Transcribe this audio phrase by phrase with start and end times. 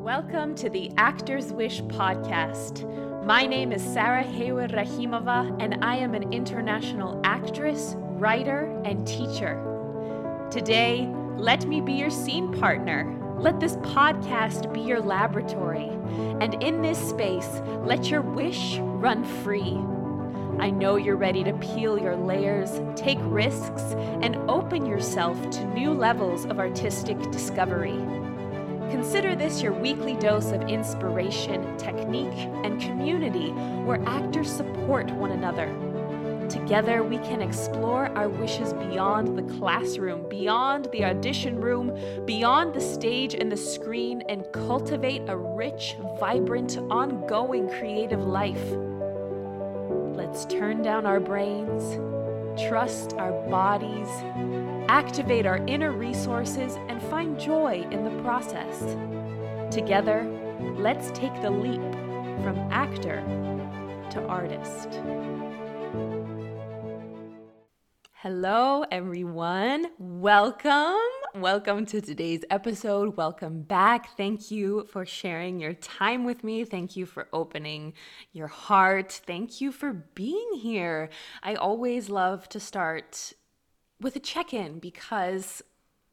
[0.00, 2.86] Welcome to the Actors Wish podcast.
[3.26, 9.62] My name is Sarah Haywood Rakhimova, and I am an international actress, writer, and teacher.
[10.50, 13.14] Today, let me be your scene partner.
[13.38, 15.90] Let this podcast be your laboratory.
[16.40, 19.76] And in this space, let your wish run free.
[20.58, 23.82] I know you're ready to peel your layers, take risks,
[24.22, 28.19] and open yourself to new levels of artistic discovery.
[28.90, 33.50] Consider this your weekly dose of inspiration, technique, and community
[33.84, 35.68] where actors support one another.
[36.48, 42.80] Together, we can explore our wishes beyond the classroom, beyond the audition room, beyond the
[42.80, 48.64] stage and the screen, and cultivate a rich, vibrant, ongoing creative life.
[50.16, 51.94] Let's turn down our brains,
[52.68, 54.08] trust our bodies,
[54.90, 58.96] activate our inner resources, and find joy in the process.
[59.72, 60.24] Together,
[60.78, 61.80] let's take the leap
[62.42, 63.22] from actor
[64.10, 64.98] to artist.
[68.14, 69.86] Hello, everyone.
[70.00, 70.98] Welcome.
[71.36, 73.16] Welcome to today's episode.
[73.16, 74.16] Welcome back.
[74.16, 76.64] Thank you for sharing your time with me.
[76.64, 77.92] Thank you for opening
[78.32, 79.12] your heart.
[79.24, 81.10] Thank you for being here.
[81.44, 83.34] I always love to start
[84.00, 85.62] with a check in because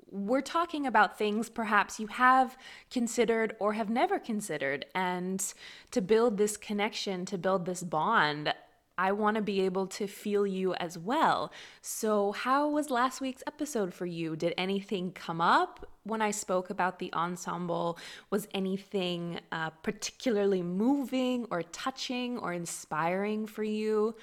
[0.10, 2.58] we're talking about things perhaps you have
[2.90, 4.86] considered or have never considered.
[4.96, 5.44] And
[5.92, 8.54] to build this connection, to build this bond,
[9.00, 11.52] I want to be able to feel you as well.
[11.82, 14.36] So, how was last week's episode for you?
[14.36, 18.00] Did anything come up when I spoke about the ensemble?
[18.32, 24.16] Was anything uh, particularly moving or touching or inspiring for you?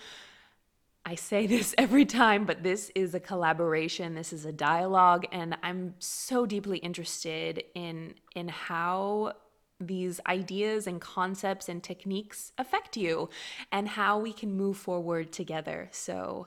[1.07, 4.15] I say this every time, but this is a collaboration.
[4.15, 9.35] This is a dialogue, and I'm so deeply interested in in how
[9.81, 13.29] these ideas and concepts and techniques affect you
[13.73, 15.89] and how we can move forward together.
[15.91, 16.47] So,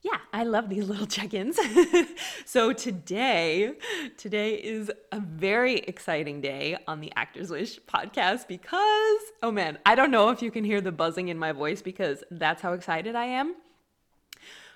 [0.00, 1.58] yeah, I love these little check-ins.
[2.46, 3.72] so today,
[4.16, 9.94] today is a very exciting day on the Actors Wish podcast because oh man, I
[9.94, 13.16] don't know if you can hear the buzzing in my voice because that's how excited
[13.16, 13.56] I am.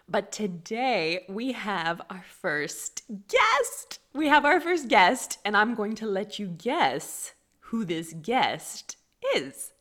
[0.09, 3.99] But today we have our first guest.
[4.15, 8.99] We have our first guest, and I'm going to let you guess who this guest
[9.35, 9.73] is.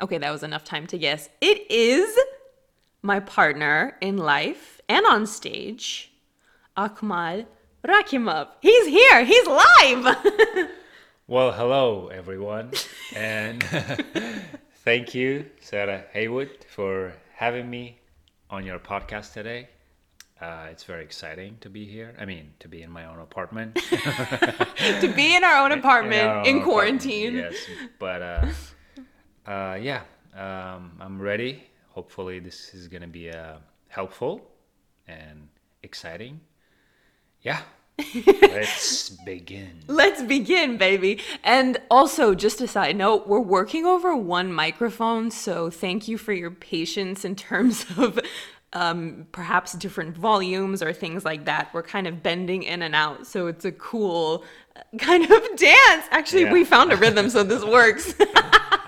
[0.00, 1.28] Okay, that was enough time to guess.
[1.42, 2.18] It is
[3.02, 6.10] my partner in life and on stage,
[6.74, 7.44] Akmal
[7.86, 8.48] Rakhimov.
[8.62, 10.16] He's here, he's live.
[11.26, 12.70] well, hello, everyone.
[13.14, 13.62] and
[14.84, 17.99] thank you, Sarah Haywood, for having me
[18.50, 19.68] on your podcast today.
[20.40, 22.14] Uh, it's very exciting to be here.
[22.18, 23.76] I mean, to be in my own apartment.
[25.00, 27.38] to be in our own apartment in, own in quarantine.
[27.38, 30.02] Apartment, yes, but uh, uh, yeah,
[30.34, 31.64] um, I'm ready.
[31.90, 33.56] Hopefully, this is gonna be uh,
[33.88, 34.50] helpful
[35.06, 35.48] and
[35.82, 36.40] exciting.
[37.42, 37.60] Yeah.
[38.42, 39.70] Let's begin.
[39.86, 41.20] Let's begin, baby.
[41.44, 46.32] And also, just a side note, we're working over one microphone, so thank you for
[46.32, 48.18] your patience in terms of
[48.72, 51.70] um, perhaps different volumes or things like that.
[51.72, 54.44] We're kind of bending in and out, so it's a cool
[54.76, 56.06] uh, kind of dance.
[56.10, 56.52] Actually, yeah.
[56.52, 58.14] we found a rhythm, so this works.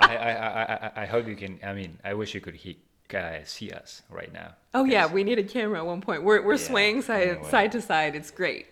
[0.00, 1.58] I, I, I, I, hope you can.
[1.64, 2.78] I mean, I wish you could he,
[3.14, 4.54] uh, see us right now.
[4.74, 6.22] Oh yeah, we need a camera at one point.
[6.22, 7.50] We're we're yeah, swaying side anyway.
[7.50, 8.14] side to side.
[8.14, 8.66] It's great.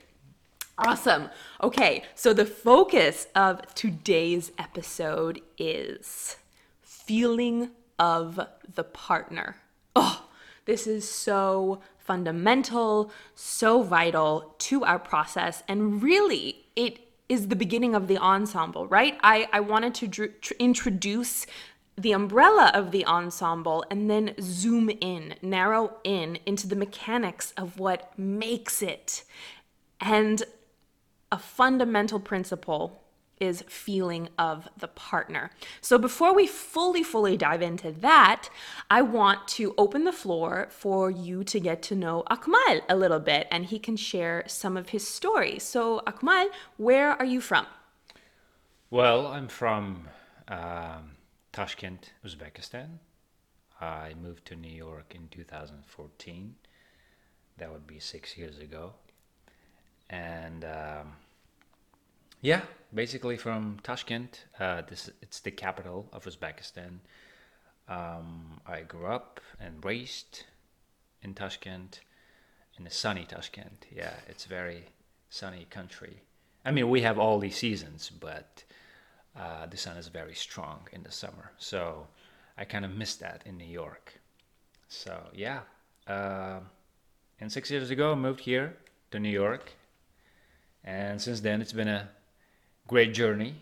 [0.83, 1.29] Awesome.
[1.63, 6.39] Okay, so the focus of today's episode is
[6.81, 8.41] feeling of
[8.75, 9.57] the partner.
[9.95, 10.27] Oh,
[10.65, 17.95] this is so fundamental, so vital to our process, and really, it is the beginning
[17.95, 19.19] of the ensemble, right?
[19.23, 21.47] I, I wanted to dr- tr- introduce
[21.99, 27.79] the umbrella of the ensemble and then zoom in, narrow in into the mechanics of
[27.79, 29.25] what makes it.
[30.01, 30.43] And
[31.33, 33.01] a fundamental principle
[33.41, 35.51] is feeling of the partner.
[35.81, 38.51] So before we fully, fully dive into that,
[38.91, 43.19] I want to open the floor for you to get to know Akmal a little
[43.19, 45.59] bit and he can share some of his story.
[45.59, 47.67] So, Akmal, where are you from?
[48.91, 50.09] Well, I'm from
[50.49, 51.13] um,
[51.53, 52.99] Tashkent, Uzbekistan.
[53.81, 56.57] I moved to New York in 2014.
[57.57, 58.95] That would be six years ago.
[60.11, 61.13] And um,
[62.43, 62.63] yeah,
[62.93, 64.45] basically from Tashkent.
[64.59, 66.99] Uh, this it's the capital of Uzbekistan.
[67.89, 70.45] Um, I grew up and raised
[71.23, 72.01] in Tashkent,
[72.79, 73.87] in the sunny Tashkent.
[73.91, 74.87] Yeah, it's very
[75.29, 76.23] sunny country.
[76.65, 78.65] I mean, we have all these seasons, but
[79.37, 81.53] uh, the sun is very strong in the summer.
[81.59, 82.07] So
[82.59, 84.21] I kind of missed that in New York.
[84.89, 85.61] So yeah,
[86.07, 86.61] uh,
[87.41, 88.77] and six years ago I moved here
[89.13, 89.73] to New York,
[90.85, 92.09] and since then it's been a
[92.87, 93.55] great journey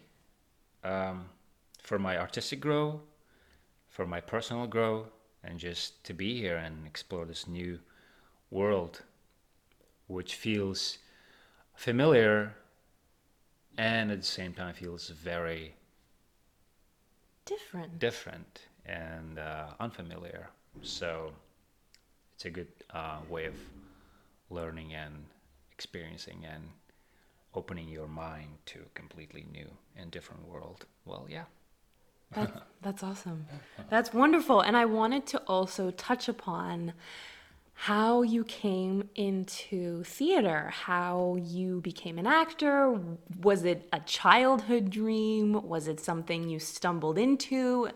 [0.85, 1.27] um,
[1.83, 3.01] for my artistic growth,
[3.89, 5.09] for my personal growth,
[5.43, 7.79] and just to be here and explore this new
[8.51, 9.03] world,
[10.07, 10.99] which feels
[11.75, 12.55] familiar
[13.77, 15.75] and at the same time feels very
[17.45, 17.99] different.
[17.99, 20.49] different and uh, unfamiliar.
[20.83, 21.33] So
[22.35, 23.55] it's a good uh, way of
[24.51, 25.15] learning and
[25.73, 26.65] experiencing and
[27.59, 31.47] opening your mind to a completely new and different world well yeah
[32.35, 32.51] that,
[32.83, 33.47] that's awesome
[33.91, 36.93] that's wonderful and i wanted to also touch upon
[37.81, 43.01] how you came into theater, how you became an actor.
[43.41, 45.53] Was it a childhood dream?
[45.63, 47.89] Was it something you stumbled into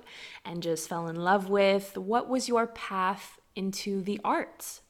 [0.45, 1.99] and just fell in love with?
[1.99, 4.82] What was your path into the arts?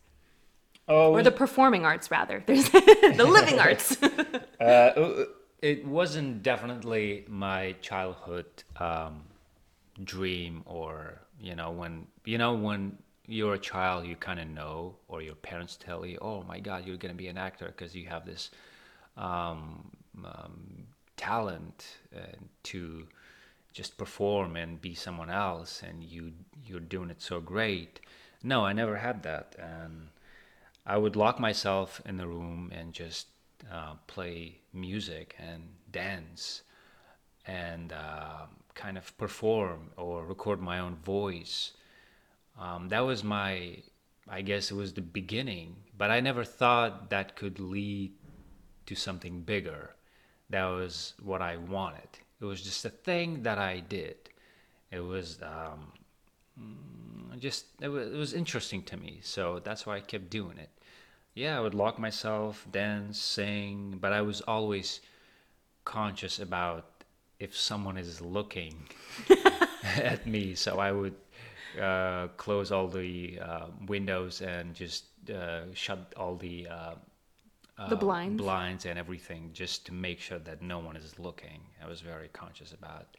[0.88, 2.42] Oh, or the performing arts, rather.
[2.46, 4.00] There's the living arts.
[4.60, 5.24] uh,
[5.60, 8.46] it wasn't definitely my childhood
[8.78, 9.22] um,
[10.02, 12.98] dream, or you know, when you know when
[13.28, 16.84] you're a child, you kind of know, or your parents tell you, "Oh my God,
[16.86, 18.50] you're going to be an actor because you have this
[19.16, 19.88] um,
[20.24, 20.86] um,
[21.16, 22.20] talent uh,
[22.64, 23.06] to
[23.72, 26.32] just perform and be someone else, and you
[26.66, 28.00] you're doing it so great."
[28.42, 30.08] No, I never had that, and
[30.84, 33.28] I would lock myself in the room and just
[33.70, 36.62] uh, play music and dance
[37.46, 41.72] and uh, kind of perform or record my own voice
[42.58, 43.78] um, that was my,
[44.28, 48.12] I guess it was the beginning, but I never thought that could lead
[48.86, 49.94] to something bigger.
[50.50, 52.08] That was what I wanted.
[52.40, 54.16] It was just a thing that I did.
[54.90, 55.92] It was um,
[56.60, 59.20] mm, just, it was, it was interesting to me.
[59.22, 60.70] So that's why I kept doing it.
[61.34, 65.00] Yeah, I would lock myself, dance, sing, but I was always
[65.84, 67.04] conscious about
[67.40, 68.88] if someone is looking
[69.96, 70.54] at me.
[70.54, 71.14] So I would
[71.80, 76.94] uh, close all the uh, windows and just uh, shut all the uh,
[77.88, 81.60] the blinds blinds and everything just to make sure that no one is looking.
[81.82, 83.16] I was very conscious about.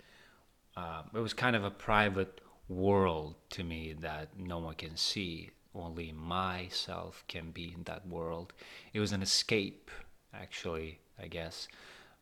[0.76, 5.50] Um, it was kind of a private world to me that no one can see.
[5.76, 8.54] Only myself can be in that world.
[8.94, 9.90] It was an escape,
[10.34, 11.00] actually.
[11.20, 11.68] I guess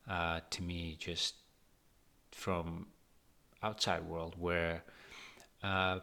[0.09, 1.35] uh, to me, just
[2.31, 2.87] from
[3.63, 4.83] outside world where
[5.63, 5.99] uh,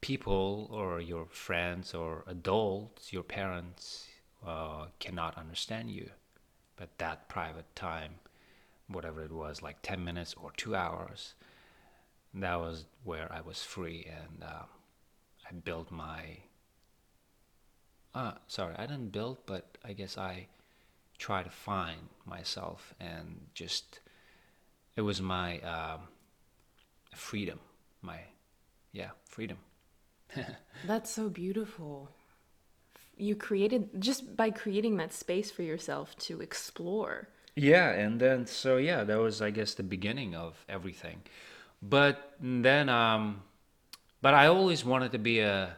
[0.00, 4.06] people or your friends or adults, your parents,
[4.46, 6.08] uh, cannot understand you.
[6.76, 8.14] But that private time,
[8.86, 11.34] whatever it was, like 10 minutes or two hours,
[12.34, 14.64] that was where I was free and uh,
[15.48, 16.38] I built my.
[18.14, 20.46] Uh, sorry, I didn't build, but I guess I
[21.18, 24.00] try to find myself and just.
[24.96, 26.00] It was my um,
[27.14, 27.60] freedom,
[28.02, 28.18] my,
[28.92, 29.58] yeah, freedom.
[30.86, 32.10] That's so beautiful.
[33.16, 37.28] You created just by creating that space for yourself to explore.
[37.56, 41.22] Yeah, and then so yeah, that was I guess the beginning of everything.
[41.82, 43.42] But then um
[44.20, 45.76] but I always wanted to be a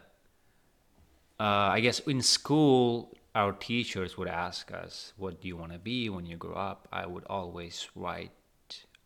[1.39, 5.79] uh, I guess in school our teachers would ask us, "What do you want to
[5.79, 8.31] be when you grow up?" I would always write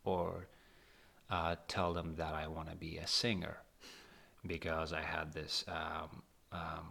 [0.03, 0.47] or
[1.29, 3.57] uh, tell them that I want to be a singer
[4.45, 6.21] because I had this um,
[6.51, 6.87] um,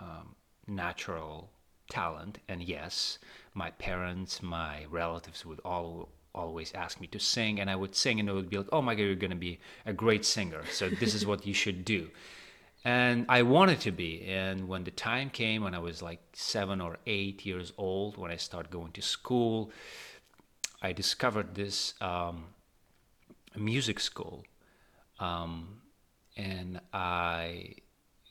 [0.00, 0.34] um,
[0.66, 1.50] natural
[1.90, 2.38] talent.
[2.48, 3.18] And yes,
[3.54, 8.20] my parents, my relatives would all always ask me to sing, and I would sing,
[8.20, 10.62] and it would be like, "Oh my God, you're going to be a great singer!
[10.72, 12.10] So this is what you should do."
[12.84, 14.24] And I wanted to be.
[14.26, 18.30] And when the time came, when I was like seven or eight years old, when
[18.30, 19.70] I started going to school,
[20.80, 22.46] I discovered this um,
[23.56, 24.44] music school.
[25.18, 25.80] Um,
[26.36, 27.74] and I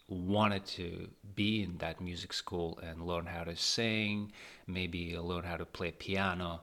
[0.07, 4.31] wanted to be in that music school and learn how to sing,
[4.65, 6.61] maybe learn how to play piano,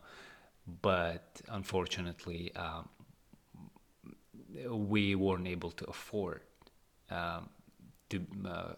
[0.67, 2.89] but unfortunately, um,
[4.69, 6.41] we weren't able to afford
[7.11, 7.49] um,
[8.09, 8.73] to, uh,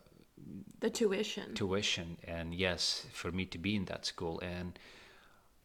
[0.80, 1.54] the tuition.
[1.54, 4.78] Tuition, and yes, for me to be in that school, and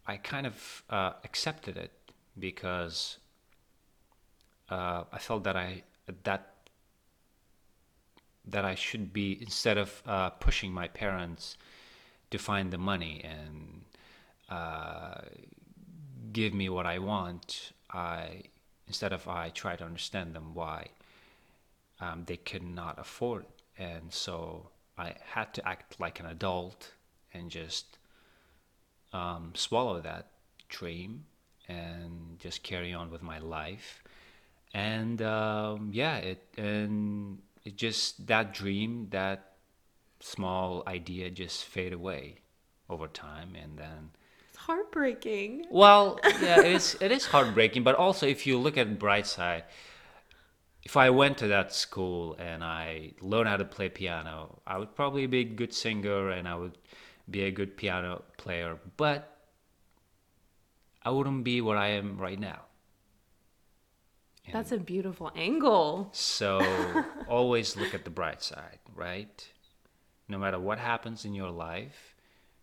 [0.07, 1.91] I kind of uh, accepted it
[2.37, 3.17] because
[4.69, 5.83] uh, I felt that I
[6.23, 6.47] that
[8.45, 11.57] that I should be instead of uh, pushing my parents
[12.31, 13.81] to find the money and
[14.49, 15.21] uh,
[16.33, 18.43] give me what I want, I
[18.87, 20.87] instead of I try to understand them why
[21.99, 23.45] um, they could not afford,
[23.77, 26.91] and so I had to act like an adult
[27.33, 27.97] and just
[29.13, 30.27] um, swallow that
[30.69, 31.25] dream
[31.67, 34.03] and just carry on with my life.
[34.73, 39.53] And um, yeah, it and it just that dream, that
[40.19, 42.35] small idea, just fade away
[42.89, 44.11] over time, and then
[44.67, 45.65] heartbreaking.
[45.69, 46.97] well, yeah, it is.
[47.01, 49.63] It is heartbreaking, but also if you look at bright side,
[50.83, 54.95] if I went to that school and I learned how to play piano, I would
[54.95, 56.77] probably be a good singer and I would
[57.29, 59.37] be a good piano player, but
[61.03, 62.61] I wouldn't be where I am right now.
[64.45, 66.09] And That's a beautiful angle.
[66.13, 66.61] so
[67.27, 69.47] always look at the bright side, right?
[70.27, 72.10] No matter what happens in your life,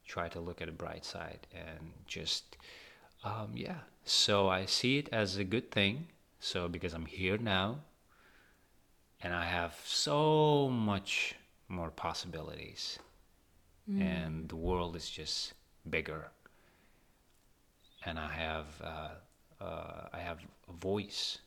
[0.08, 2.56] try to look at the bright side and just,
[3.22, 3.80] um, yeah.
[4.04, 6.08] So I see it as a good thing.
[6.40, 7.80] So because I'm here now
[9.22, 11.34] and I have so much
[11.68, 12.98] more possibilities
[13.88, 15.54] and the world is just
[15.88, 16.30] bigger
[18.04, 20.38] and I have uh, uh, I have
[20.68, 21.38] a voice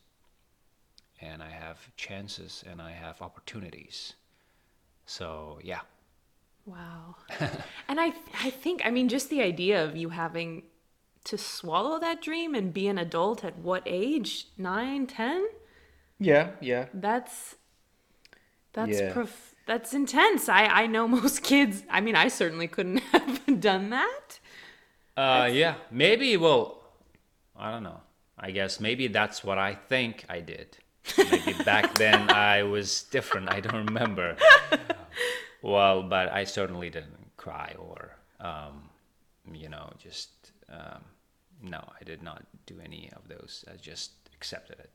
[1.20, 4.14] and I have chances and I have opportunities.
[5.06, 5.80] So yeah,
[6.64, 7.16] Wow.
[7.88, 10.62] and I I think I mean just the idea of you having
[11.24, 14.46] to swallow that dream and be an adult at what age?
[14.58, 15.46] 9, 10?
[16.18, 16.86] yeah, yeah.
[16.94, 17.56] That's
[18.72, 19.12] that's Yeah.
[19.12, 20.48] prof- that's intense.
[20.48, 21.82] I I know most kids.
[21.90, 24.38] I mean, I certainly couldn't have done that.
[25.16, 26.36] Uh, yeah, maybe.
[26.36, 26.82] Well,
[27.56, 28.00] I don't know.
[28.38, 30.78] I guess maybe that's what I think I did.
[31.18, 33.50] Maybe back then I was different.
[33.50, 34.36] I don't remember.
[35.62, 38.90] Well, but I certainly didn't cry or, um,
[39.52, 41.04] you know, just um,
[41.62, 41.78] no.
[42.00, 43.64] I did not do any of those.
[43.72, 44.90] I just accepted it.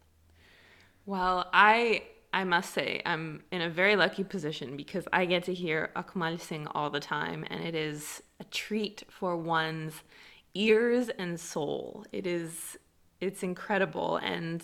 [1.05, 5.53] Well, I I must say I'm in a very lucky position because I get to
[5.53, 10.03] hear Akmal sing all the time and it is a treat for one's
[10.53, 12.05] ears and soul.
[12.12, 12.77] It is
[13.21, 14.62] it's incredible and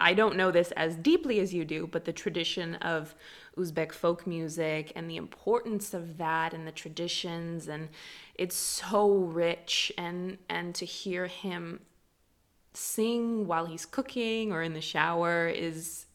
[0.00, 3.14] I don't know this as deeply as you do, but the tradition of
[3.58, 7.88] Uzbek folk music and the importance of that and the traditions and
[8.34, 11.80] it's so rich and and to hear him
[12.74, 16.06] sing while he's cooking or in the shower is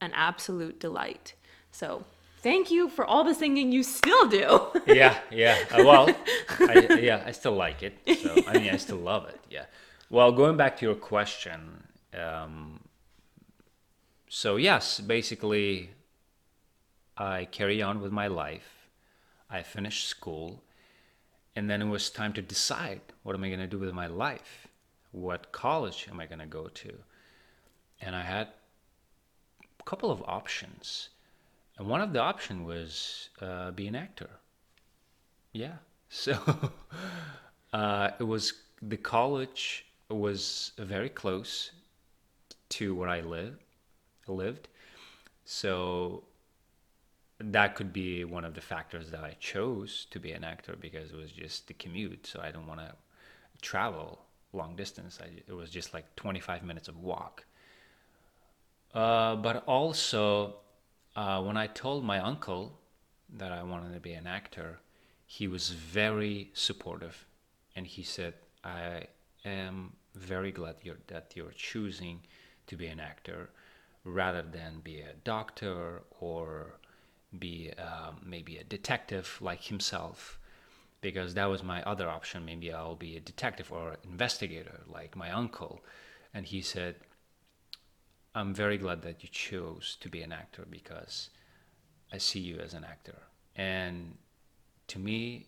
[0.00, 1.34] an absolute delight.
[1.70, 2.04] So,
[2.40, 4.68] thank you for all the singing you still do.
[4.86, 5.58] yeah, yeah.
[5.72, 6.08] Uh, well,
[6.60, 7.94] I, yeah, I still like it.
[8.22, 9.40] So I mean, I still love it.
[9.50, 9.64] Yeah.
[10.10, 11.84] Well, going back to your question,
[12.16, 12.80] um,
[14.28, 15.90] so yes, basically,
[17.16, 18.88] I carry on with my life.
[19.50, 20.62] I finished school,
[21.54, 24.06] and then it was time to decide what am I going to do with my
[24.06, 24.66] life.
[25.12, 26.92] What college am I going to go to?
[28.00, 28.48] And I had
[29.78, 31.10] a couple of options.
[31.78, 34.30] And one of the option was uh, be an actor.
[35.52, 35.76] Yeah.
[36.10, 36.38] So
[37.72, 41.72] uh, it was the college was very close
[42.68, 43.56] to where I live
[44.28, 44.68] lived.
[45.44, 46.24] So
[47.52, 51.10] that could be one of the factors that I chose to be an actor because
[51.10, 52.26] it was just the commute.
[52.26, 52.94] So I don't want to
[53.60, 54.20] travel
[54.52, 55.18] long distance.
[55.22, 57.44] I, it was just like 25 minutes of walk.
[58.94, 60.56] Uh, but also,
[61.16, 62.78] uh, when I told my uncle
[63.36, 64.78] that I wanted to be an actor,
[65.26, 67.26] he was very supportive,
[67.74, 69.08] and he said, "I
[69.44, 72.20] am very glad you're, that you're choosing
[72.68, 73.50] to be an actor
[74.04, 76.78] rather than be a doctor or
[77.38, 80.38] be um, maybe a detective like himself."
[81.00, 82.46] Because that was my other option.
[82.46, 85.84] Maybe I'll be a detective or investigator like my uncle.
[86.32, 86.96] And he said,
[88.34, 91.30] I'm very glad that you chose to be an actor because
[92.12, 93.22] I see you as an actor.
[93.54, 94.16] And
[94.88, 95.46] to me,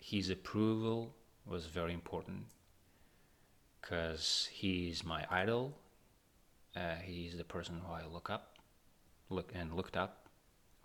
[0.00, 1.14] his approval
[1.46, 2.46] was very important
[3.80, 5.78] because he's my idol.
[6.74, 8.56] Uh, he's the person who I look up,
[9.30, 10.27] look and looked up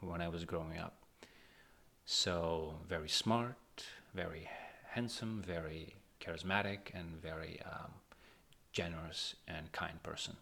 [0.07, 0.93] when I was growing up.
[2.05, 3.55] So very smart,
[4.13, 4.49] very
[4.91, 7.91] handsome, very charismatic, and very um,
[8.71, 10.35] generous and kind person.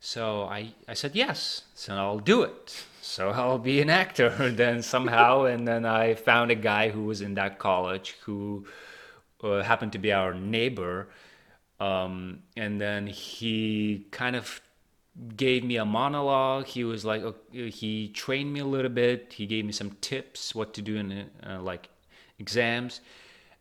[0.00, 2.84] So I, I said yes, so I'll do it.
[3.00, 5.44] So I'll be an actor then somehow.
[5.44, 8.66] and then I found a guy who was in that college who
[9.42, 11.08] uh, happened to be our neighbor.
[11.80, 14.60] Um, and then he kind of
[15.36, 16.66] gave me a monologue.
[16.66, 19.32] He was like, okay, he trained me a little bit.
[19.32, 21.88] He gave me some tips what to do in uh, like
[22.38, 23.00] exams.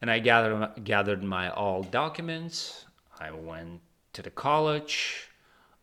[0.01, 2.85] and I gathered gathered my all documents.
[3.19, 3.81] I went
[4.13, 5.29] to the college.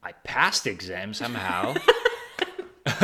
[0.02, 1.74] I passed the exam somehow.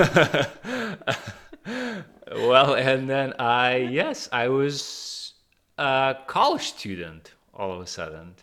[2.33, 5.35] well, and then I yes, I was
[5.79, 8.35] a college student all of a sudden.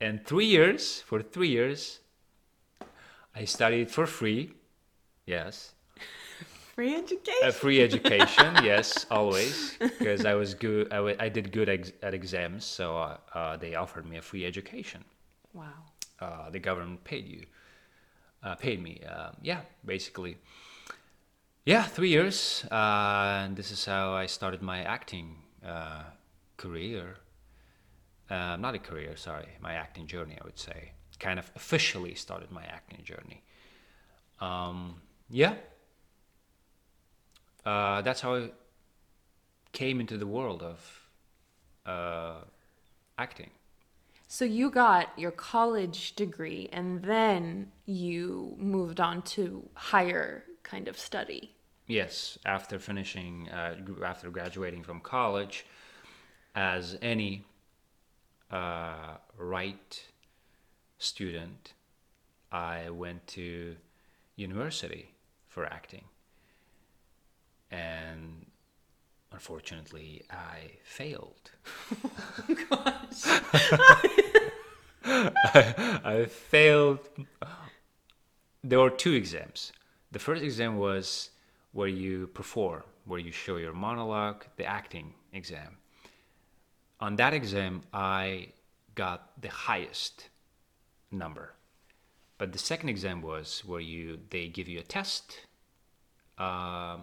[0.00, 2.00] And three years, for three years,
[3.34, 4.52] I studied for free.
[5.26, 5.72] Yes.
[6.74, 7.48] Free education.
[7.48, 10.90] A free education, yes, always, because I was good.
[10.90, 14.22] I, w- I did good ex- at exams, so uh, uh, they offered me a
[14.22, 15.04] free education.
[15.52, 15.66] wow.
[16.20, 17.44] Uh, the government paid you,
[18.42, 19.00] uh, paid me.
[19.06, 20.38] Uh, yeah, basically.
[21.66, 26.04] Yeah, three years, uh, and this is how I started my acting uh,
[26.56, 27.16] career.
[28.30, 30.38] Uh, not a career, sorry, my acting journey.
[30.40, 33.42] I would say, kind of officially started my acting journey.
[34.40, 34.96] Um,
[35.28, 35.54] yeah,
[37.64, 38.50] uh, that's how I
[39.72, 41.08] came into the world of
[41.86, 42.40] uh,
[43.18, 43.50] acting.
[44.26, 50.98] So you got your college degree and then you moved on to higher kind of
[50.98, 51.52] study.
[51.86, 53.74] Yes, after finishing, uh,
[54.04, 55.66] after graduating from college,
[56.54, 57.44] as any
[58.52, 60.00] uh, right
[61.00, 61.72] student,
[62.52, 63.76] I went to
[64.36, 65.14] university
[65.48, 66.04] for acting.
[67.70, 68.46] And
[69.32, 71.50] unfortunately, I failed.
[75.04, 77.08] I, I failed.
[78.62, 79.72] There were two exams.
[80.12, 81.30] The first exam was
[81.72, 85.78] where you perform, where you show your monologue, the acting exam.
[87.00, 88.48] On that exam, I
[88.94, 90.29] got the highest
[91.10, 91.54] number.
[92.38, 95.40] But the second exam was where you they give you a test.
[96.38, 97.02] Um,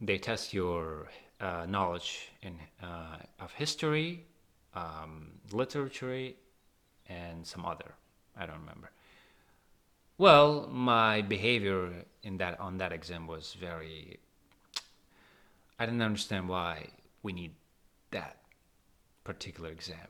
[0.00, 1.08] they test your
[1.40, 4.26] uh, knowledge in uh, of history,
[4.74, 6.32] um, literature,
[7.08, 7.94] and some other.
[8.36, 8.90] I don't remember.
[10.18, 14.18] Well, my behavior in that on that exam was very.
[15.78, 16.88] I didn't understand why
[17.22, 17.52] we need
[18.10, 18.38] that
[19.24, 20.08] particular exam.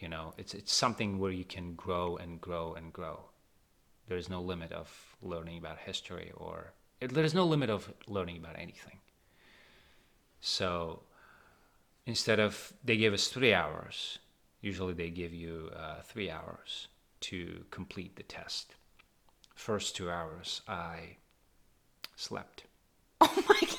[0.00, 3.20] You know, it's it's something where you can grow and grow and grow.
[4.08, 4.88] There is no limit of
[5.22, 8.98] learning about history or it, there is no limit of learning about anything.
[10.40, 11.02] So
[12.06, 14.18] instead of they give us three hours,
[14.62, 16.88] usually they give you uh, three hours
[17.20, 18.74] to complete the test.
[19.54, 21.16] First two hours, I
[22.16, 22.64] slept.
[23.20, 23.76] Oh my god.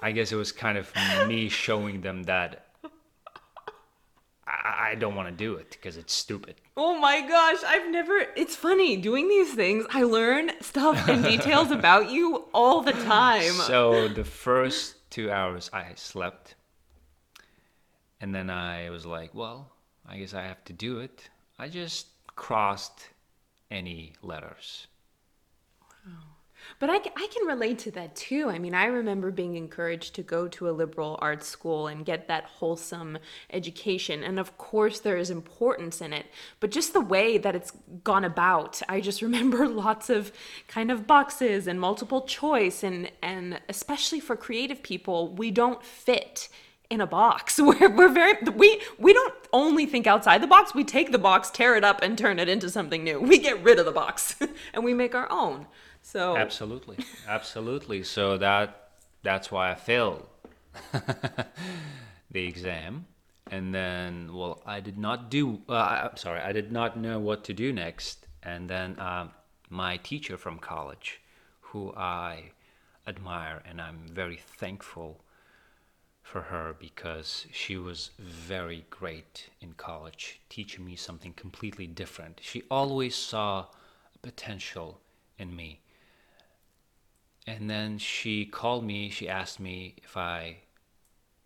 [0.00, 0.90] I guess it was kind of
[1.28, 2.71] me showing them that
[4.78, 6.56] I, don't want to do it because it's stupid.
[6.76, 9.84] Oh my gosh, I've never it's funny doing these things.
[9.90, 13.52] I learn stuff and details about you all the time.
[13.52, 16.54] So the first two hours I slept,
[18.20, 19.72] and then I was like, well,
[20.08, 21.28] I guess I have to do it.
[21.58, 23.08] I just crossed
[23.70, 24.86] any letters.
[26.78, 28.48] But I, I can relate to that too.
[28.48, 32.28] I mean, I remember being encouraged to go to a liberal arts school and get
[32.28, 33.18] that wholesome
[33.50, 34.22] education.
[34.22, 36.26] And of course, there is importance in it.
[36.60, 37.72] But just the way that it's
[38.04, 40.32] gone about, I just remember lots of
[40.68, 42.82] kind of boxes and multiple choice.
[42.82, 46.48] And, and especially for creative people, we don't fit
[46.92, 47.58] in a box.
[47.62, 50.74] We're, we're very, we, we don't only think outside the box.
[50.74, 53.18] We take the box, tear it up, and turn it into something new.
[53.18, 54.36] We get rid of the box
[54.74, 55.66] and we make our own.
[56.02, 58.02] So Absolutely, absolutely.
[58.02, 58.90] So that
[59.22, 60.26] that's why I failed
[62.30, 63.06] the exam,
[63.50, 65.62] and then well, I did not do.
[65.68, 69.30] Uh, I'm sorry, I did not know what to do next, and then um,
[69.70, 71.20] my teacher from college,
[71.60, 72.52] who I
[73.06, 75.20] admire and I'm very thankful
[76.22, 82.40] for her because she was very great in college, teaching me something completely different.
[82.42, 83.66] She always saw
[84.22, 85.00] potential
[85.38, 85.80] in me.
[87.46, 90.58] And then she called me, she asked me if I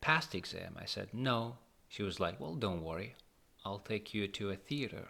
[0.01, 0.77] passed the exam.
[0.81, 1.57] I said no.
[1.89, 3.15] She was like, Well, don't worry,
[3.65, 5.09] I'll take you to a theater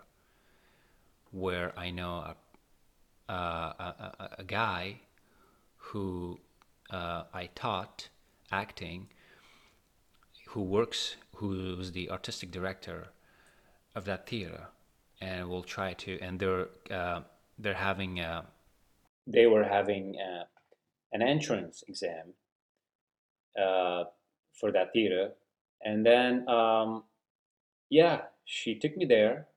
[1.32, 2.34] where I know
[3.28, 5.00] a, uh, a, a, a guy
[5.76, 6.38] who
[6.90, 8.08] uh, I taught
[8.52, 9.08] acting,
[10.48, 13.08] who works, who's the artistic director
[13.94, 14.68] of that theater,
[15.20, 16.18] and we'll try to.
[16.20, 17.22] And they're uh,
[17.58, 18.46] they're having a,
[19.26, 20.44] they were having uh
[21.12, 22.34] an entrance exam
[23.60, 24.04] uh,
[24.58, 25.30] for that theater,
[25.82, 27.04] and then um,
[27.90, 29.48] yeah, she took me there,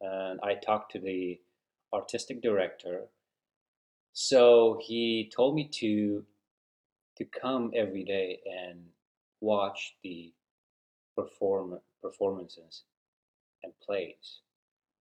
[0.00, 1.40] and I talked to the
[1.92, 3.06] artistic director.
[4.12, 6.24] So he told me to
[7.16, 8.80] to come every day and
[9.40, 10.32] watch the
[11.16, 12.84] perform performances
[13.62, 14.40] and plays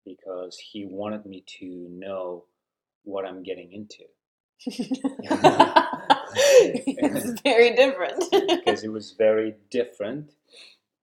[0.04, 2.44] because he wanted me to know
[3.04, 4.04] what I'm getting into.
[4.66, 5.02] It's
[7.42, 8.24] very different.
[8.30, 10.32] because it was very different.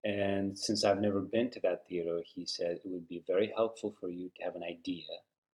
[0.04, 3.94] And since I've never been to that theater, he said it would be very helpful
[4.00, 5.04] for you to have an idea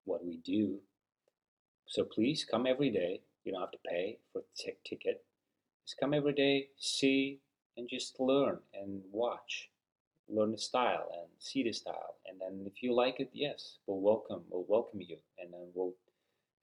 [0.04, 0.78] what we do.
[1.86, 3.20] So please come every day.
[3.44, 5.24] You don't have to pay for t- ticket.
[5.86, 7.40] Just come every day, see,
[7.76, 9.70] and just learn and watch.
[10.28, 12.16] Learn the style and see the style.
[12.26, 14.42] And then if you like it, yes, we'll welcome.
[14.50, 15.94] We'll welcome you, and then we'll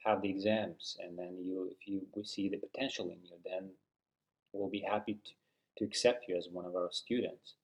[0.05, 0.97] have the exams.
[1.03, 3.69] And then you, if you we see the potential in you, then
[4.53, 5.31] we'll be happy to,
[5.77, 7.55] to accept you as one of our students.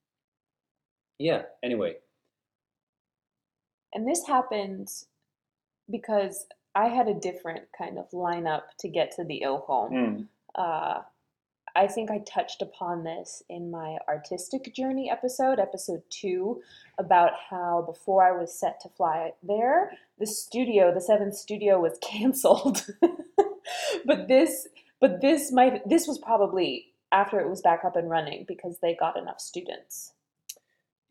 [1.19, 1.43] Yeah.
[1.63, 1.95] Anyway,
[3.93, 4.89] And this happened
[5.89, 6.45] because
[6.75, 9.91] I had a different kind of lineup to get to the Ilkhom.
[10.55, 10.99] Uh,
[11.77, 16.61] I think I touched upon this in my artistic journey episode, episode two,
[16.97, 21.97] about how before I was set to fly there, the studio, the seventh studio, was
[22.01, 22.85] canceled.
[24.05, 24.67] but this,
[24.99, 28.95] but this might, this was probably after it was back up and running because they
[28.95, 30.13] got enough students.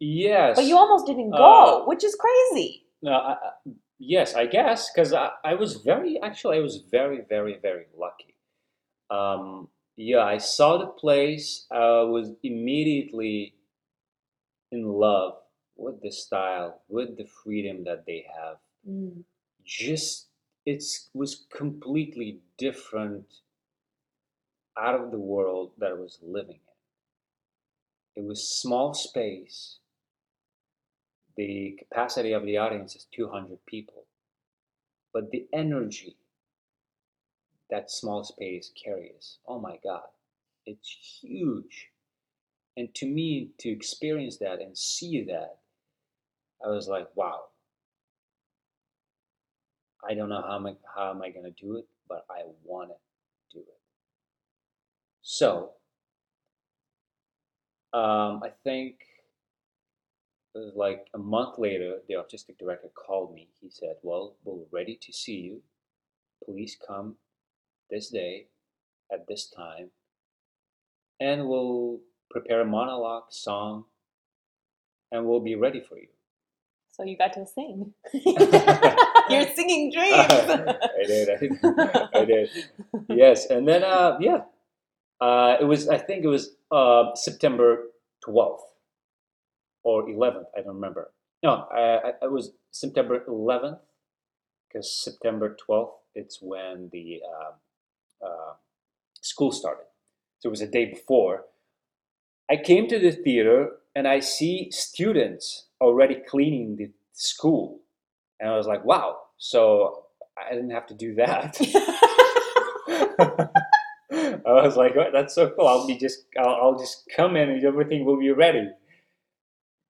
[0.01, 0.57] yes.
[0.57, 2.85] But you almost didn't go, Uh, which is crazy.
[3.03, 7.21] No, I, I- yes, I guess because I, I was very actually I was very
[7.29, 8.35] very very lucky.
[9.11, 11.67] Um, yeah, I saw the place.
[11.71, 13.55] I was immediately
[14.71, 15.39] in love
[15.77, 18.57] with the style, with the freedom that they have.
[18.89, 19.25] Mm.
[19.65, 20.29] Just
[20.67, 23.27] it was completely different
[24.79, 26.61] out of the world that I was living
[28.17, 28.23] in.
[28.23, 29.79] It was small space.
[31.37, 34.05] The capacity of the audience is 200 people.
[35.13, 36.17] But the energy
[37.71, 40.03] that small space carries, oh my God,
[40.67, 40.89] it's
[41.21, 41.89] huge.
[42.77, 45.59] And to me, to experience that and see that,
[46.65, 47.45] I was like, wow.
[50.09, 52.91] I don't know how am how am I going to do it, but I want
[52.91, 53.81] to do it.
[55.23, 55.71] So,
[57.93, 58.99] um, I think
[60.75, 63.49] like a month later, the artistic director called me.
[63.61, 65.63] He said, Well, we're ready to see you.
[66.45, 67.17] Please come
[67.91, 68.47] this day
[69.13, 69.91] at this time,
[71.21, 73.85] and we'll prepare a monologue, song,
[75.13, 76.09] and we'll be ready for you.
[76.93, 77.93] So you got to sing.
[79.29, 80.17] You're singing dreams.
[80.19, 82.51] I did, I did, I did.
[83.09, 84.41] Yes, and then, uh, yeah,
[85.21, 87.85] uh, it was, I think it was uh, September
[88.27, 88.61] 12th
[89.85, 91.11] or 11th, I don't remember.
[91.43, 93.79] No, I, I, it was September 11th,
[94.67, 97.53] because September 12th, it's when the uh,
[98.25, 98.55] uh,
[99.21, 99.85] school started.
[100.39, 101.45] So it was a day before.
[102.51, 107.81] I came to the theater and I see students already cleaning the school.
[108.39, 110.05] And I was like, wow, so
[110.39, 111.59] I didn't have to do that.
[114.47, 115.67] I was like, oh, that's so cool.
[115.67, 118.69] I'll be just, I'll, I'll just come in and everything will be ready.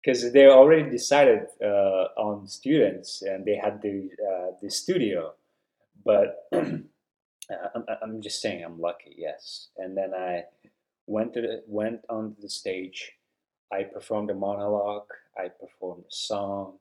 [0.03, 5.33] Because they already decided uh, on students and they had the uh, the studio,
[6.05, 6.47] but
[7.51, 9.69] uh, I'm, I'm just saying I'm lucky, yes.
[9.77, 10.43] And then I
[11.07, 13.13] went to the, went onto the stage.
[13.71, 15.09] I performed a monologue.
[15.37, 16.79] I performed a song.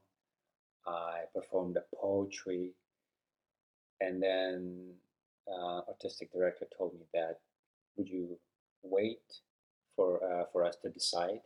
[0.86, 2.74] I performed a poetry,
[4.02, 4.92] and then
[5.50, 7.38] uh, artistic director told me that
[7.96, 8.36] would you
[8.82, 9.40] wait
[9.96, 11.40] for uh, for us to decide?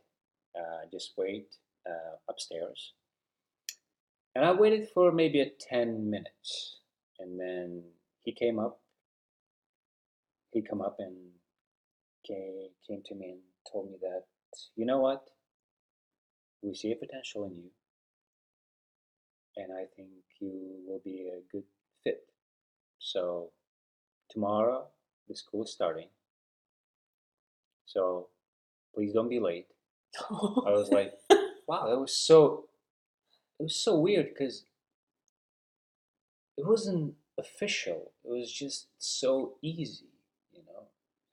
[0.53, 1.55] Uh, just wait
[1.87, 2.91] uh, upstairs.
[4.35, 6.79] And I waited for maybe a ten minutes,
[7.17, 7.83] and then
[8.23, 8.81] he came up.
[10.51, 11.15] He come up and
[12.27, 13.39] came, came to me and
[13.71, 14.23] told me that
[14.75, 15.23] you know what,
[16.61, 17.69] we see a potential in you,
[19.57, 20.09] and I think
[20.39, 21.63] you will be a good
[22.03, 22.21] fit.
[22.99, 23.51] So
[24.29, 24.87] tomorrow
[25.27, 26.09] the school is starting.
[27.85, 28.27] So
[28.93, 29.67] please don't be late.
[30.29, 31.13] I was like,
[31.67, 32.65] wow, that was so
[33.59, 34.65] it was so weird because
[36.57, 38.11] it wasn't official.
[38.23, 40.08] It was just so easy,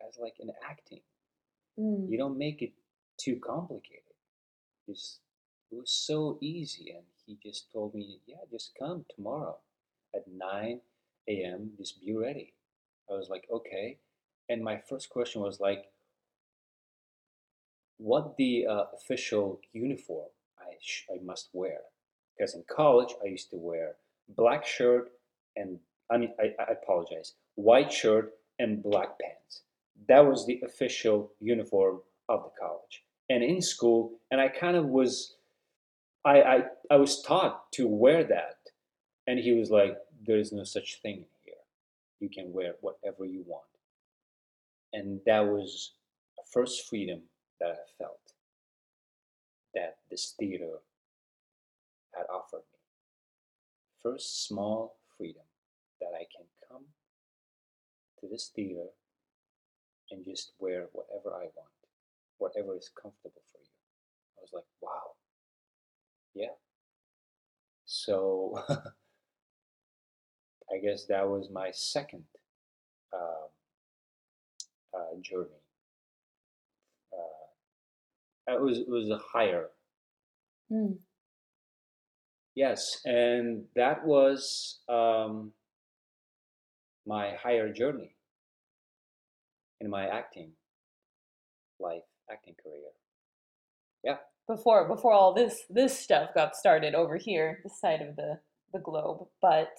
[0.08, 1.00] as like in acting.
[1.78, 2.10] Mm.
[2.10, 2.72] You don't make it
[3.18, 4.02] too complicated.
[4.88, 5.20] Just
[5.70, 9.56] it was so easy and he just told me, Yeah, just come tomorrow
[10.14, 10.80] at nine
[11.28, 12.54] AM, just be ready.
[13.10, 13.98] I was like, Okay.
[14.48, 15.86] And my first question was like,
[17.98, 21.80] what the uh, official uniform I, sh- I must wear.
[22.36, 23.96] Because in college, I used to wear
[24.28, 25.10] black shirt
[25.56, 25.78] and,
[26.10, 29.62] I mean, I, I apologize, white shirt and black pants.
[30.08, 33.02] That was the official uniform of the college.
[33.28, 35.36] And in school, and I kind of was,
[36.24, 38.56] I, I, I was taught to wear that.
[39.26, 41.54] And he was like, there is no such thing here.
[42.20, 43.64] You can wear whatever you want.
[44.92, 45.92] And that was
[46.36, 47.22] the first freedom
[47.60, 48.32] that I felt
[49.74, 50.78] that this theater
[52.14, 52.78] had offered me.
[54.02, 55.42] First small freedom
[56.00, 56.84] that I can come
[58.20, 58.86] to this theater
[60.10, 61.70] and just wear whatever I want,
[62.38, 63.70] whatever is comfortable for you.
[64.38, 65.12] I was like, wow,
[66.34, 66.54] yeah.
[67.86, 68.62] So
[70.72, 72.24] I guess that was my second
[73.14, 73.48] um,
[74.94, 75.62] uh, journey.
[77.12, 79.70] Uh, it was it was a higher
[80.72, 80.98] Mm.
[82.54, 85.52] Yes, and that was um,
[87.06, 88.15] my higher journey
[89.80, 90.52] in my acting
[91.78, 92.90] life, acting career.
[94.04, 94.16] Yeah.
[94.48, 98.38] Before before all this this stuff got started over here, this side of the
[98.72, 99.76] the globe, but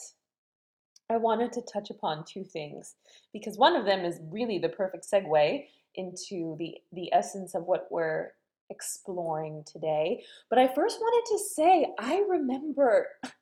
[1.10, 2.96] I wanted to touch upon two things
[3.32, 7.88] because one of them is really the perfect segue into the the essence of what
[7.90, 8.32] we're
[8.70, 10.24] exploring today.
[10.50, 13.08] But I first wanted to say I remember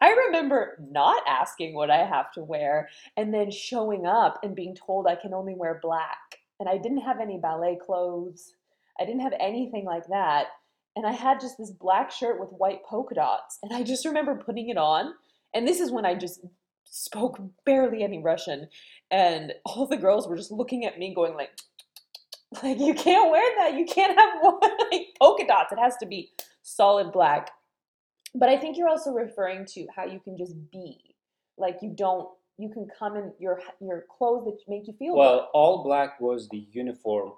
[0.00, 4.74] I remember not asking what I have to wear and then showing up and being
[4.74, 6.38] told I can only wear black.
[6.60, 8.54] And I didn't have any ballet clothes.
[9.00, 10.46] I didn't have anything like that.
[10.96, 13.58] And I had just this black shirt with white polka dots.
[13.62, 15.14] And I just remember putting it on.
[15.52, 16.40] And this is when I just
[16.84, 18.68] spoke barely any Russian.
[19.10, 21.50] And all the girls were just looking at me going like,
[22.62, 23.74] like you can't wear that.
[23.74, 24.34] You can't have
[24.92, 25.72] like polka dots.
[25.72, 26.30] It has to be
[26.62, 27.50] solid black.
[28.34, 30.98] But I think you're also referring to how you can just be.
[31.56, 35.50] Like you don't you can come in your your clothes that make you feel Well,
[35.54, 37.32] all black was the uniform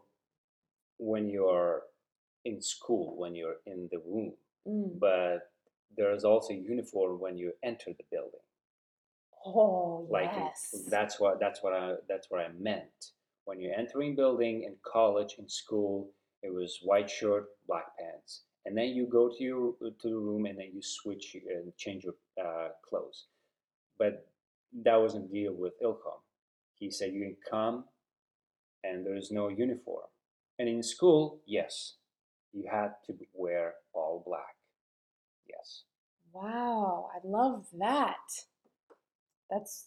[0.98, 1.82] when you're
[2.44, 4.32] in school, when you're in the room.
[4.66, 4.98] Mm.
[4.98, 5.50] But
[5.96, 8.40] there is also uniform when you enter the building.
[9.44, 10.84] Oh Like yes.
[10.90, 13.12] that's what that's what I that's what I meant.
[13.44, 16.10] When you're entering building in college, in school,
[16.42, 20.44] it was white shirt, black pants, and then you go to your to the room
[20.44, 23.26] and then you switch and change your uh, clothes.
[23.96, 24.26] But
[24.84, 26.20] that wasn't deal with Ilkhom.
[26.74, 27.84] He said you can come
[28.82, 30.06] and there is no uniform.
[30.58, 31.94] And in school, yes,
[32.52, 34.56] you had to wear all black.
[35.48, 35.84] Yes.
[36.32, 38.16] Wow, I love that.
[39.48, 39.86] That's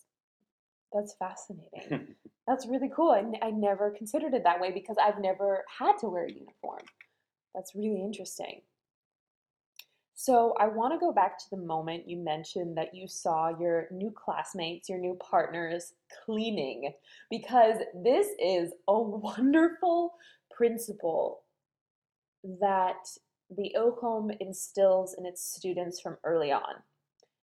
[0.93, 2.15] that's fascinating.
[2.47, 3.11] That's really cool.
[3.11, 6.81] I, I never considered it that way because I've never had to wear a uniform.
[7.53, 8.61] That's really interesting.
[10.21, 13.87] So, I want to go back to the moment you mentioned that you saw your
[13.89, 15.93] new classmates, your new partners
[16.25, 16.91] cleaning,
[17.31, 20.15] because this is a wonderful
[20.51, 21.43] principle
[22.59, 23.07] that
[23.49, 26.83] the Ilkhom instills in its students from early on.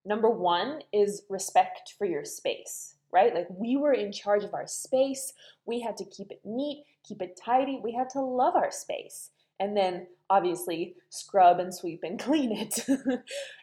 [0.05, 3.35] Number one is respect for your space, right?
[3.35, 5.33] Like we were in charge of our space.
[5.65, 7.81] We had to keep it neat, keep it tidy.
[7.83, 9.31] We had to love our space.
[9.61, 12.87] And then obviously scrub and sweep and clean it.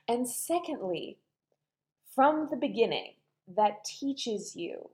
[0.08, 1.18] and secondly,
[2.14, 3.14] from the beginning,
[3.56, 4.90] that teaches you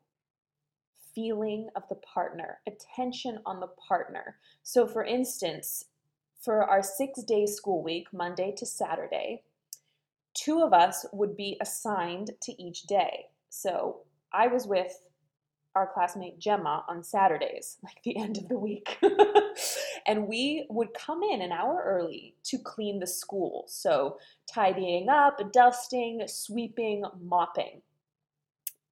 [1.13, 4.37] feeling of the partner, attention on the partner.
[4.63, 5.85] So, for instance,
[6.39, 9.43] for our six day school week, Monday to Saturday,
[10.33, 13.25] two of us would be assigned to each day.
[13.49, 14.01] So
[14.31, 15.01] I was with
[15.75, 18.97] our classmate Gemma on Saturdays, like the end of the week.
[20.09, 23.65] and we would come in an hour early to clean the school.
[23.67, 24.17] So
[24.51, 27.83] tidying up, dusting, sweeping, mopping.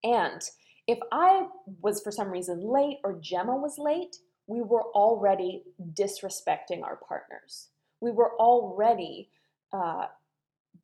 [0.04, 0.40] And
[0.86, 1.48] if I
[1.82, 7.70] was for some reason late or Gemma was late, we were already disrespecting our partners.
[8.00, 9.32] We were already
[9.74, 10.06] uh,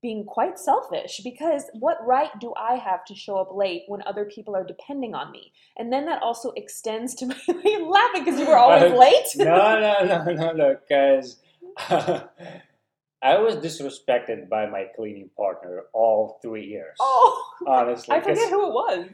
[0.02, 4.26] being quite selfish because what right do I have to show up late when other
[4.26, 5.52] people are depending on me?
[5.78, 7.36] And then that also extends to my
[7.82, 9.28] laughing because you were always Uh, late.
[9.38, 11.38] no, no, no, no, no, because
[13.22, 16.98] I was disrespected by my cleaning partner all three years.
[17.00, 19.08] Oh, honestly, I forget who it was.